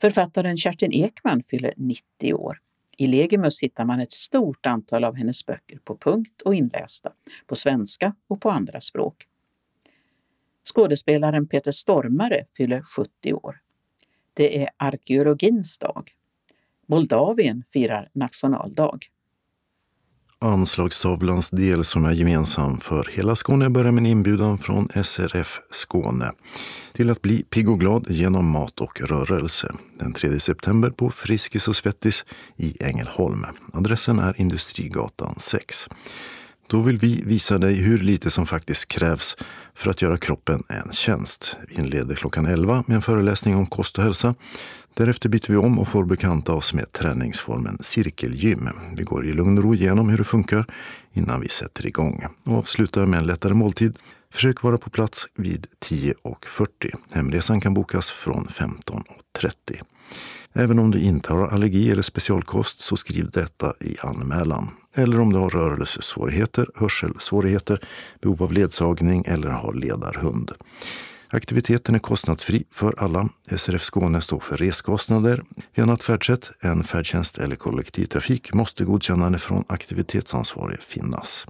[0.00, 2.58] Författaren Kerstin Ekman fyller 90 år.
[2.96, 7.12] I Legimus hittar man ett stort antal av hennes böcker på punkt och inlästa,
[7.46, 9.27] på svenska och på andra språk.
[10.74, 13.60] Skådespelaren Peter Stormare fyller 70 år.
[14.34, 16.10] Det är arkeologins dag.
[16.86, 18.98] Moldavien firar nationaldag.
[20.40, 26.32] Anslagstavlans del som är gemensam för hela Skåne börjar med en inbjudan från SRF Skåne
[26.92, 29.74] till att bli pigg och glad genom mat och rörelse.
[29.98, 32.24] Den 3 september på Friskis och Svettis
[32.56, 33.46] i Ängelholm.
[33.72, 35.88] Adressen är Industrigatan 6.
[36.70, 39.36] Då vill vi visa dig hur lite som faktiskt krävs
[39.74, 41.56] för att göra kroppen en tjänst.
[41.68, 44.34] Vi inleder klockan 11 med en föreläsning om kost och hälsa.
[44.94, 48.68] Därefter byter vi om och får bekanta oss med träningsformen cirkelgym.
[48.96, 50.64] Vi går i lugn och ro igenom hur det funkar
[51.12, 52.24] innan vi sätter igång.
[52.44, 53.98] Och avslutar med en lättare måltid.
[54.32, 56.66] Försök vara på plats vid 10.40.
[57.12, 59.82] Hemresan kan bokas från 15.30.
[60.52, 64.70] Även om du inte har allergi eller specialkost så skriv detta i anmälan.
[64.98, 67.80] Eller om du har rörelsesvårigheter, hörselsvårigheter,
[68.20, 70.52] behov av ledsagning eller har ledarhund.
[71.28, 73.28] Aktiviteten är kostnadsfri för alla.
[73.56, 75.44] SRF Skåne står för reskostnader.
[75.74, 81.46] Vid annat färdsätt än färdtjänst eller kollektivtrafik måste godkännande från aktivitetsansvarig finnas.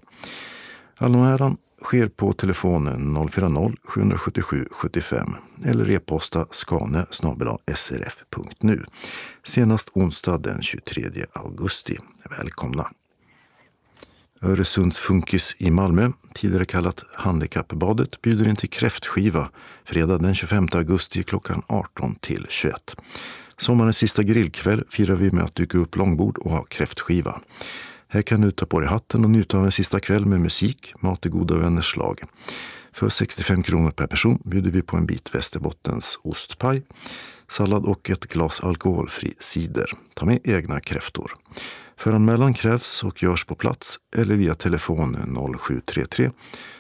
[0.99, 2.89] Anmälan sker på telefon
[3.29, 5.35] 040-777 75
[5.65, 7.07] eller e-posta skane
[7.75, 8.85] srf.nu
[9.43, 11.99] senast onsdag den 23 augusti.
[12.39, 12.91] Välkomna!
[14.43, 19.51] Öresundsfunkis i Malmö, tidigare kallat Handikappbadet, bjuder in till kräftskiva
[19.85, 22.97] fredag den 25 augusti klockan 18 till 21.
[23.57, 27.41] Sommarens sista grillkväll firar vi med att dyka upp långbord och ha kräftskiva.
[28.09, 30.95] Här kan du ta på dig hatten och njuta av en sista kväll med musik,
[31.01, 32.23] mat i goda vänners slag.
[32.93, 36.83] För 65 kronor per person bjuder vi på en bit Västerbottens ostpaj,
[37.49, 39.91] sallad och ett glas alkoholfri cider.
[40.15, 41.33] Ta med egna kräftor.
[41.99, 45.17] Föranmälan krävs och görs på plats eller via telefon
[45.59, 46.31] 0733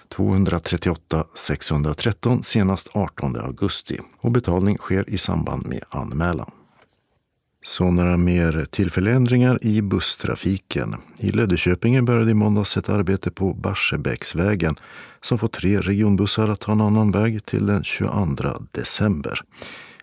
[0.09, 6.51] 238 613 senast 18 augusti och betalning sker i samband med anmälan.
[7.63, 10.95] Så några mer tillfälliga ändringar i busstrafiken.
[11.19, 14.77] I Löddeköpinge började i måndags ett arbete på Barsebäcksvägen
[15.21, 19.41] som får tre regionbussar att ta en annan väg till den 22 december.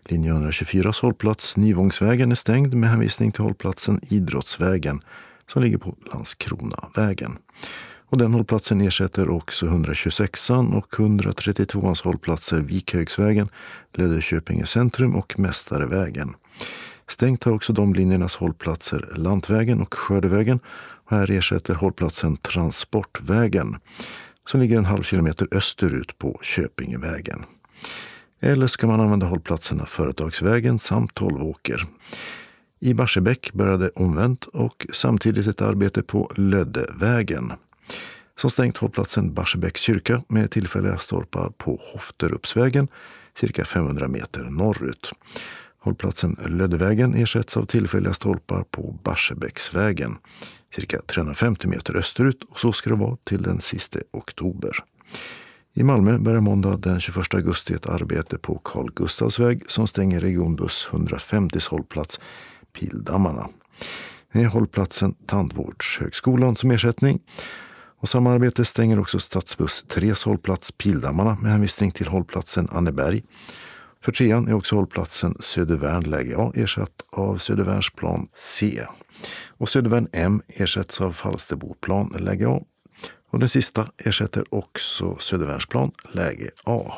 [0.10, 5.02] Linje 124 hållplats Nyvångsvägen är stängd med hänvisning till hållplatsen Idrottsvägen
[5.48, 7.38] som ligger på Landskronavägen.
[8.06, 13.50] Och den hållplatsen ersätter också 126 och 132 hållplatser Vikhögsvägen,
[13.94, 16.36] Löddeköpinge centrum och Mästarevägen.
[17.08, 20.60] Stängt har också de linjernas hållplatser Lantvägen och Skördevägen
[21.06, 23.78] och här ersätter hållplatsen Transportvägen
[24.48, 27.46] som ligger en halv kilometer österut på Köpingevägen.
[28.46, 31.86] Eller ska man använda hållplatserna Företagsvägen samt Tolvåker.
[32.80, 37.54] I Barsebäck började omvänt och samtidigt ett arbete på Löddevägen
[38.40, 42.88] som stängt hållplatsen Barsebäcks kyrka med tillfälliga stolpar på Hofterupsvägen
[43.38, 45.12] cirka 500 meter norrut.
[45.80, 50.18] Hållplatsen Löddevägen ersätts av tillfälliga stolpar på Barsebäcksvägen
[50.76, 54.84] cirka 350 meter österut och så ska det vara till den sista oktober.
[55.78, 60.20] I Malmö börjar måndag den 21 augusti ett arbete på Carl Gustavs väg som stänger
[60.20, 62.20] regionbuss 150 hållplats
[62.74, 63.50] Pildammarna.
[64.32, 67.20] Med hållplatsen Tandvårdshögskolan som ersättning.
[68.00, 73.24] Och samarbete stänger också stadsbuss 3 hållplats Pildammarna med hänvisning till hållplatsen Anneberg.
[74.02, 78.86] För trean är också hållplatsen Södervärn läge A ersatt av Södervärnsplan C.
[79.48, 82.62] Och Södervärn M ersätts av Falsterboplan läge A.
[83.30, 86.94] Och den sista ersätter också Södervärnsplan läge A.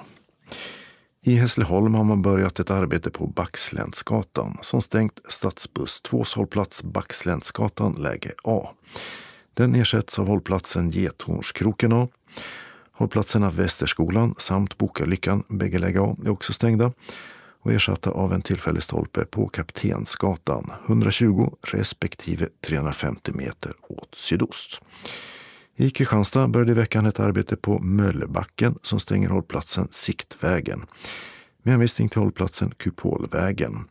[1.21, 7.93] I Hässleholm har man börjat ett arbete på Baxländsgatan som stängt stadsbuss 2 hållplats Baxländsgatan
[7.93, 8.69] läge A.
[9.53, 12.07] Den ersätts av hållplatsen Getornskroken A.
[12.91, 16.91] Hållplatserna Västerskolan samt Bokalyckan, bägge läge A, är också stängda
[17.61, 24.81] och ersatta av en tillfällig stolpe på Kaptensgatan 120 respektive 350 meter åt sydost.
[25.79, 30.85] I Kristianstad började i veckan ett arbete på Möllebacken som stänger hållplatsen Siktvägen
[31.63, 33.85] med hänvisning till hållplatsen Kupolvägen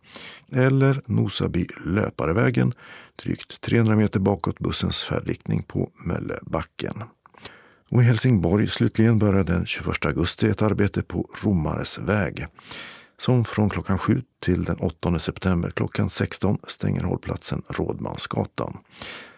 [0.52, 2.72] eller Nosaby Löparevägen
[3.16, 7.02] drygt 300 meter bakåt bussens färdriktning på Möllebacken.
[7.90, 12.46] Och I Helsingborg slutligen började den 21 augusti ett arbete på Romares väg
[13.18, 18.78] som från klockan 7 till den 8 september klockan 16 stänger hållplatsen Rådmansgatan.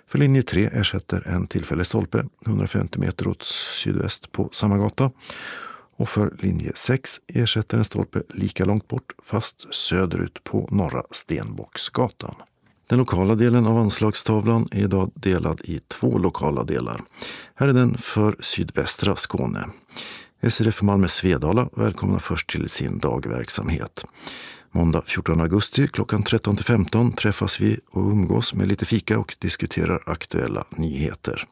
[0.08, 5.10] För linje 3 ersätter en tillfällig stolpe 150 meter åt sydväst på samma gata.
[5.96, 12.34] Och för linje 6 ersätter en stolpe lika långt bort fast söderut på Norra Stenbocksgatan.
[12.86, 17.00] Den lokala delen av anslagstavlan är idag delad i två lokala delar.
[17.54, 19.68] Här är den för sydvästra Skåne.
[20.42, 24.04] SRF Malmö Svedala välkomnar först till sin dagverksamhet.
[24.70, 29.36] Måndag 14 augusti klockan 13 till 15 träffas vi och umgås med lite fika och
[29.38, 31.44] diskuterar aktuella nyheter.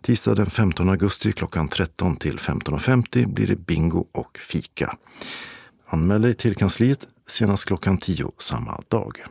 [0.00, 4.96] Tisdag den 15 augusti klockan 13 till 15.50 blir det bingo och fika.
[5.86, 9.24] Anmäl dig till kansliet senast klockan 10 samma dag.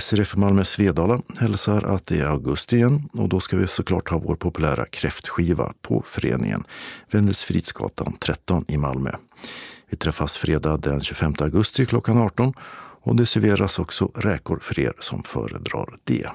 [0.00, 4.18] SRF Malmö Svedala hälsar att det är augusti igen och då ska vi såklart ha
[4.18, 6.64] vår populära kräftskiva på föreningen
[7.10, 9.10] Vendelsfridsgatan 13 i Malmö.
[9.90, 12.52] Vi träffas fredag den 25 augusti klockan 18
[13.02, 16.28] och det serveras också räkor för er som föredrar det.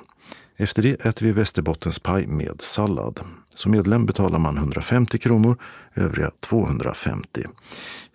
[0.57, 3.19] Efter det äter vi västerbottenspaj med sallad.
[3.55, 5.57] Som medlem betalar man 150 kronor,
[5.95, 7.43] övriga 250.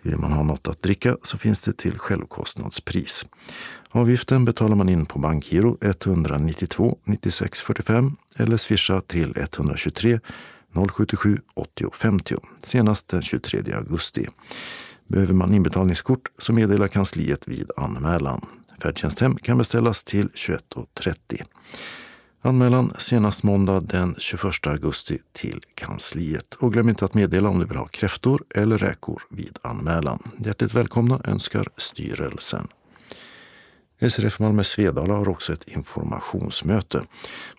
[0.03, 3.27] Vill man ha något att dricka så finns det till självkostnadspris.
[3.91, 10.21] Avgiften betalar man in på bankgiro 192 96 45 eller swisha till 123
[10.93, 14.27] 077 80 50 senast den 23 augusti.
[15.07, 18.47] Behöver man inbetalningskort så meddelar kansliet vid anmälan.
[18.83, 21.43] Färdtjänsthem kan beställas till 21.30.
[22.43, 26.55] Anmälan senast måndag den 21 augusti till kansliet.
[26.55, 30.23] Och glöm inte att meddela om du vill ha kräftor eller räkor vid anmälan.
[30.39, 32.69] Hjärtligt välkomna önskar styrelsen.
[34.01, 37.03] SRF Malmö Svedala har också ett informationsmöte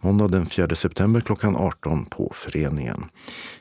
[0.02, 3.06] måndag den 4 september klockan 18 på föreningen.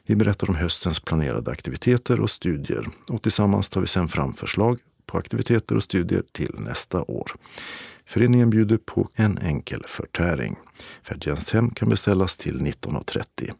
[0.07, 4.79] Vi berättar om höstens planerade aktiviteter och studier och tillsammans tar vi sedan fram förslag
[5.07, 7.33] på aktiviteter och studier till nästa år.
[8.07, 10.57] Föreningen bjuder på en enkel förtäring.
[11.03, 13.53] Färdtjänsthem kan beställas till 19.30.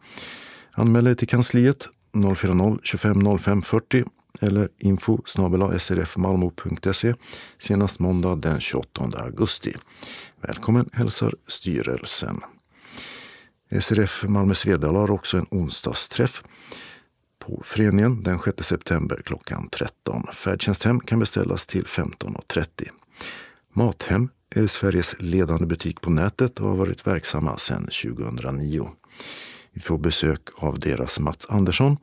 [0.73, 1.89] Anmäl dig till kansliet
[2.37, 4.05] 040 25 05 40
[4.41, 5.19] eller info
[5.79, 7.15] srfmalmo.se
[7.59, 9.75] senast måndag den 28 augusti.
[10.41, 12.41] Välkommen hälsar styrelsen.
[13.81, 16.43] SRF Malmö Svedala har också en onsdagsträff
[17.39, 20.27] på föreningen den 6 september klockan 13.
[20.33, 22.89] Färdtjänsthem kan beställas till 15.30.
[23.73, 28.91] Mathem är Sveriges ledande butik på nätet och har varit verksamma sedan 2009.
[29.73, 31.97] Vi får besök av deras Mats Andersson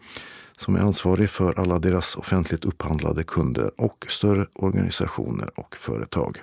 [0.58, 6.42] som är ansvarig för alla deras offentligt upphandlade kunder och större organisationer och företag.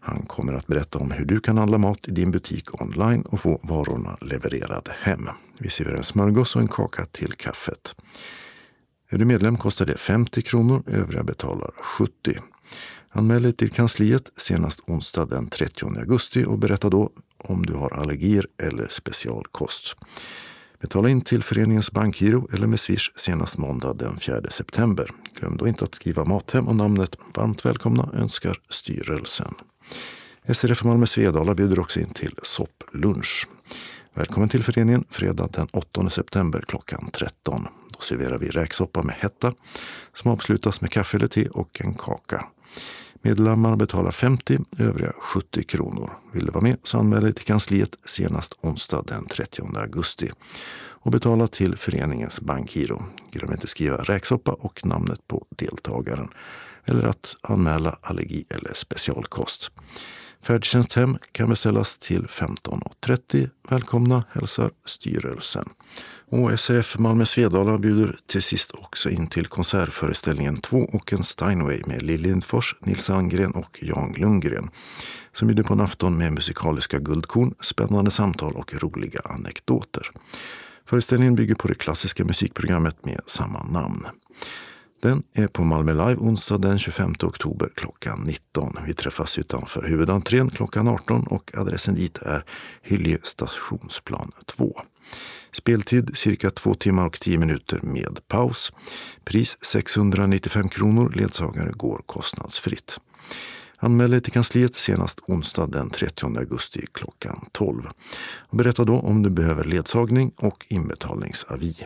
[0.00, 3.40] Han kommer att berätta om hur du kan handla mat i din butik online och
[3.40, 5.28] få varorna levererade hem.
[5.58, 7.94] Vi serverar en smörgås och en kaka till kaffet.
[9.10, 12.38] Är du medlem kostar det 50 kronor, övriga betalar 70.
[13.10, 17.92] Anmäl dig till kansliet senast onsdag den 30 augusti och berätta då om du har
[17.92, 19.96] allergier eller specialkost.
[20.80, 25.10] Betala in till föreningens bankgiro eller med Swish senast måndag den 4 september.
[25.34, 29.54] Glöm då inte att skriva Mathem och namnet Varmt välkomna önskar styrelsen.
[30.52, 33.48] SRF Malmö Svedala bjuder också in till sopplunch.
[34.14, 37.66] Välkommen till föreningen fredag den 8 september klockan 13.
[37.92, 39.54] Då serverar vi räksoppa med hetta
[40.14, 42.44] som avslutas med kaffe eller te och en kaka.
[43.28, 46.10] Medlemmar betalar 50, övriga 70 kronor.
[46.32, 50.30] Vill du vara med så anmäl dig till kansliet senast onsdag den 30 augusti
[50.78, 53.04] och betala till föreningens bankgiro.
[53.30, 56.28] Glöm inte skriva räksoppa och namnet på deltagaren
[56.84, 59.70] eller att anmäla allergi eller specialkost.
[60.42, 63.50] Färdtjänsthem kan beställas till 15.30.
[63.68, 65.68] Välkomna hälsar styrelsen.
[66.30, 71.82] Och SRF Malmö Svedala bjuder till sist också in till konsertföreställningen Två och en Steinway
[71.86, 74.70] med Lill Lindfors, Nils Angren och Jan Lundgren.
[75.32, 80.10] Som bjuder på en afton med musikaliska guldkorn, spännande samtal och roliga anekdoter.
[80.86, 84.06] Föreställningen bygger på det klassiska musikprogrammet med samma namn.
[85.00, 88.76] Den är på Malmö Live onsdag den 25 oktober klockan 19.
[88.86, 92.44] Vi träffas utanför huvudentrén klockan 18 och adressen dit är
[92.82, 94.80] Hylje stationsplan 2.
[95.52, 98.72] Speltid cirka två timmar och tio minuter med paus.
[99.24, 101.12] Pris 695 kronor.
[101.16, 103.00] Ledsagare går kostnadsfritt.
[103.76, 107.82] Anmäl dig till kansliet senast onsdag den 30 augusti klockan 12.
[108.50, 111.76] Berätta då om du behöver ledsagning och inbetalningsavi.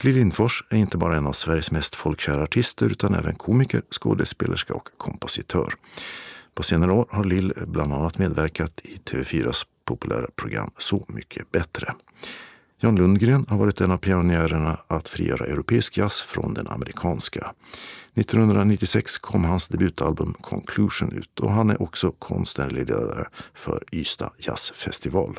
[0.00, 4.74] Lill Lindfors är inte bara en av Sveriges mest folkkära artister utan även komiker, skådespelerska
[4.74, 5.74] och kompositör.
[6.54, 11.94] På senare år har Lill bland annat medverkat i TV4s populära program Så mycket bättre.
[12.80, 17.54] Jan Lundgren har varit en av pionjärerna att frigöra europeisk jazz från den amerikanska.
[18.14, 25.38] 1996 kom hans debutalbum Conclusion ut och han är också konstnärlig ledare för Ystad Jazzfestival.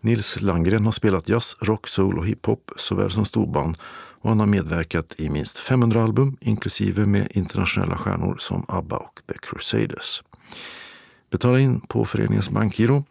[0.00, 3.76] Nils Landgren har spelat jazz, rock, soul och hiphop såväl som storband
[4.20, 9.20] och han har medverkat i minst 500 album inklusive med internationella stjärnor som ABBA och
[9.26, 10.22] The Crusaders.
[11.30, 13.04] Betala in på föreningens bankgiro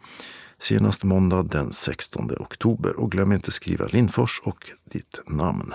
[0.58, 5.74] senast måndag den 16 oktober och glöm inte skriva Lindfors och ditt namn.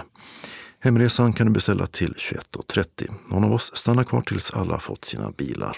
[0.79, 3.13] Hemresan kan du beställa till 21.30.
[3.27, 5.77] Någon av oss stannar kvar tills alla fått sina bilar.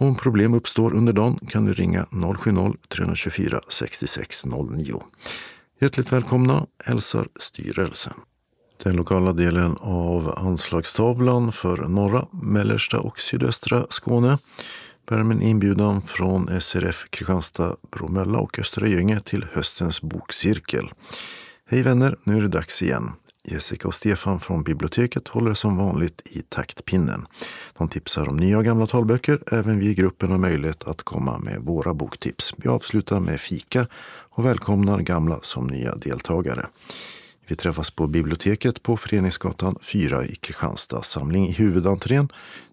[0.00, 5.02] Om problem uppstår under dagen kan du ringa 070-324 6609.
[5.80, 8.12] Hjärtligt välkomna hälsar styrelsen.
[8.82, 14.38] Den lokala delen av anslagstavlan för norra, mellersta och sydöstra Skåne
[15.08, 20.90] bär en inbjudan från SRF Kristianstad, Bromölla och Östra Göinge till höstens bokcirkel.
[21.66, 23.12] Hej vänner, nu är det dags igen.
[23.44, 27.26] Jessica och Stefan från biblioteket håller som vanligt i taktpinnen.
[27.78, 29.42] De tipsar om nya och gamla talböcker.
[29.52, 32.54] Även vi i gruppen har möjlighet att komma med våra boktips.
[32.56, 33.86] Vi avslutar med fika
[34.30, 36.66] och välkomnar gamla som nya deltagare.
[37.46, 41.02] Vi träffas på biblioteket på Föreningsgatan 4 i Kristianstad.
[41.02, 42.28] Samling i huvudentrén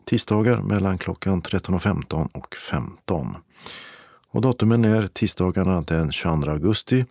[0.05, 3.35] tisdagar mellan klockan 13.15 och 15.
[4.29, 7.05] Och datumen är tisdagarna den 22 augusti,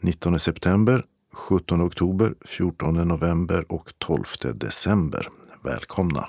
[0.00, 4.24] 19 september, 17 oktober, 14 november och 12
[4.54, 5.28] december.
[5.62, 6.28] Välkomna!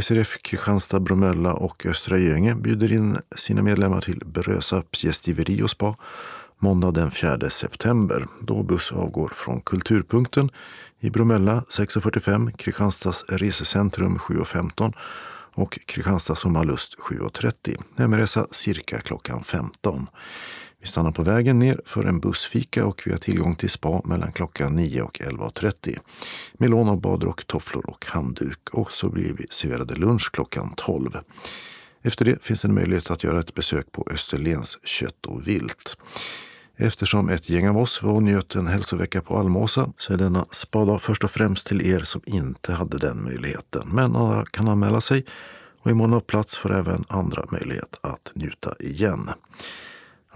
[0.00, 5.96] SRF Kristianstad, Bromölla och Östra Göinge bjuder in sina medlemmar till Brösa Gästgiveri och spa
[6.58, 10.50] måndag den 4 september då buss avgår från Kulturpunkten
[11.00, 14.92] i Bromölla 6.45, Kristianstads resecentrum 7.15
[15.54, 17.82] och Kristianstad Sommarlust 7.30.
[17.96, 20.06] Hemresa cirka klockan 15.
[20.86, 24.32] Vi stannar på vägen ner för en bussfika och vi har tillgång till spa mellan
[24.32, 25.98] klockan 9 och 11.30.
[26.52, 28.58] Med lån av badrock, tofflor och handduk.
[28.72, 31.10] Och så blir vi serverade lunch klockan 12.
[32.02, 35.98] Efter det finns en möjlighet att göra ett besök på Österlens kött och vilt.
[36.76, 40.46] Eftersom ett gäng av oss var och njöt en hälsovecka på Almåsa så är denna
[40.50, 43.88] spadag först och främst till er som inte hade den möjligheten.
[43.92, 45.24] Men alla kan anmäla sig
[45.82, 49.30] och imorgon har plats för även andra möjlighet att njuta igen.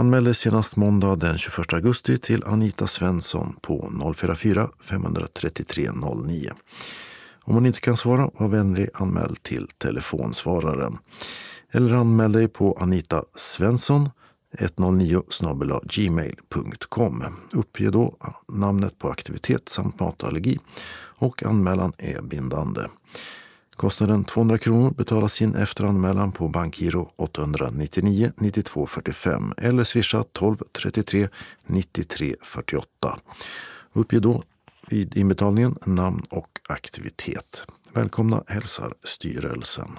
[0.01, 5.91] Anmäl dig senast måndag den 21 augusti till Anita Svensson på 044 533
[6.25, 6.51] 09.
[7.41, 10.99] Om hon inte kan svara, var vänlig anmäl till telefonsvararen.
[11.73, 14.11] Eller anmäl dig på Anita Svensson
[14.59, 15.23] 109
[15.85, 17.25] gmail.com.
[17.53, 18.17] Uppge då
[18.49, 20.59] namnet på aktivitet samt matallergi
[20.97, 22.81] och anmälan är bindande.
[23.81, 30.57] Kostnaden 200 kronor betalas in efter anmälan på bankgiro 899 92 45 eller swisha 12
[30.73, 31.29] 33
[31.67, 33.19] 93 48.
[33.93, 34.43] Uppge då
[34.89, 37.67] vid inbetalningen namn och aktivitet.
[37.93, 39.99] Välkomna hälsar styrelsen.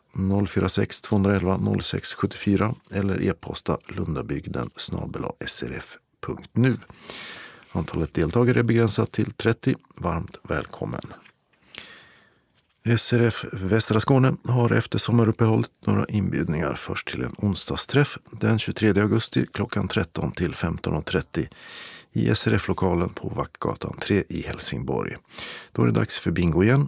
[0.47, 4.69] 046 211 06 74 eller e-posta lundabygden
[5.45, 6.77] srf.nu.
[7.72, 9.76] Antalet deltagare är begränsat till 30.
[9.95, 11.14] Varmt välkommen!
[12.98, 16.76] SRF Västra Skåne har efter sommaruppehållet några inbjudningar.
[16.76, 21.48] Först till en onsdagsträff den 23 augusti klockan 13 till 15.30
[22.14, 25.16] i SRF-lokalen på Vackgatan 3 i Helsingborg.
[25.72, 26.88] Då är det dags för bingo igen.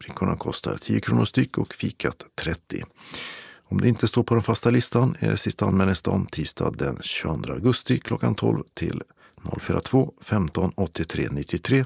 [0.00, 2.84] Brinkorna kostar 10 kronor styck och fikat 30.
[3.64, 7.98] Om det inte står på den fasta listan är sista anmälningsdagen tisdag den 22 augusti
[7.98, 9.02] klockan 12 till
[9.60, 11.84] 042 15 83 93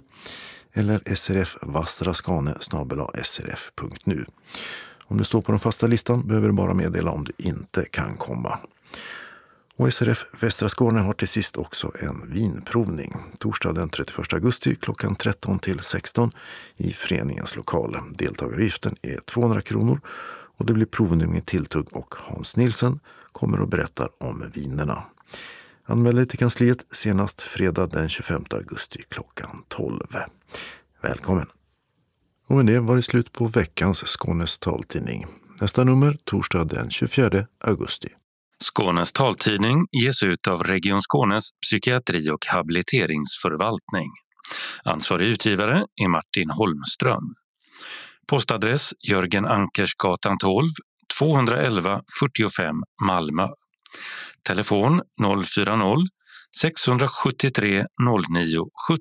[0.77, 1.57] eller srf
[3.25, 4.25] srf.nu.
[5.05, 8.17] Om du står på den fasta listan behöver du bara meddela om du inte kan
[8.17, 8.59] komma.
[9.77, 13.17] Och SRF Västra Skåne har till sist också en vinprovning.
[13.39, 16.33] Torsdag den 31 augusti klockan 13 till 16
[16.77, 17.99] i föreningens lokal.
[18.13, 20.01] Deltagaravgiften är 200 kronor
[20.59, 23.01] och det blir provning med Tilltugg och Hans Nilsen
[23.33, 25.03] kommer och berättar om vinerna.
[25.85, 30.03] Anmäl dig till kansliet senast fredag den 25 augusti klockan 12.
[31.03, 31.47] Välkommen!
[32.49, 35.27] Och med det var det slut på veckans Skånes taltidning.
[35.61, 38.09] Nästa nummer torsdag den 24 augusti.
[38.65, 44.11] Skånes taltidning ges ut av Region Skånes psykiatri och habiliteringsförvaltning.
[44.85, 47.35] Ansvarig utgivare är Martin Holmström.
[48.27, 50.69] Postadress Jörgen Ankersgatan 12,
[51.19, 53.49] 211 45 Malmö.
[54.49, 59.01] Telefon 040-673 0970.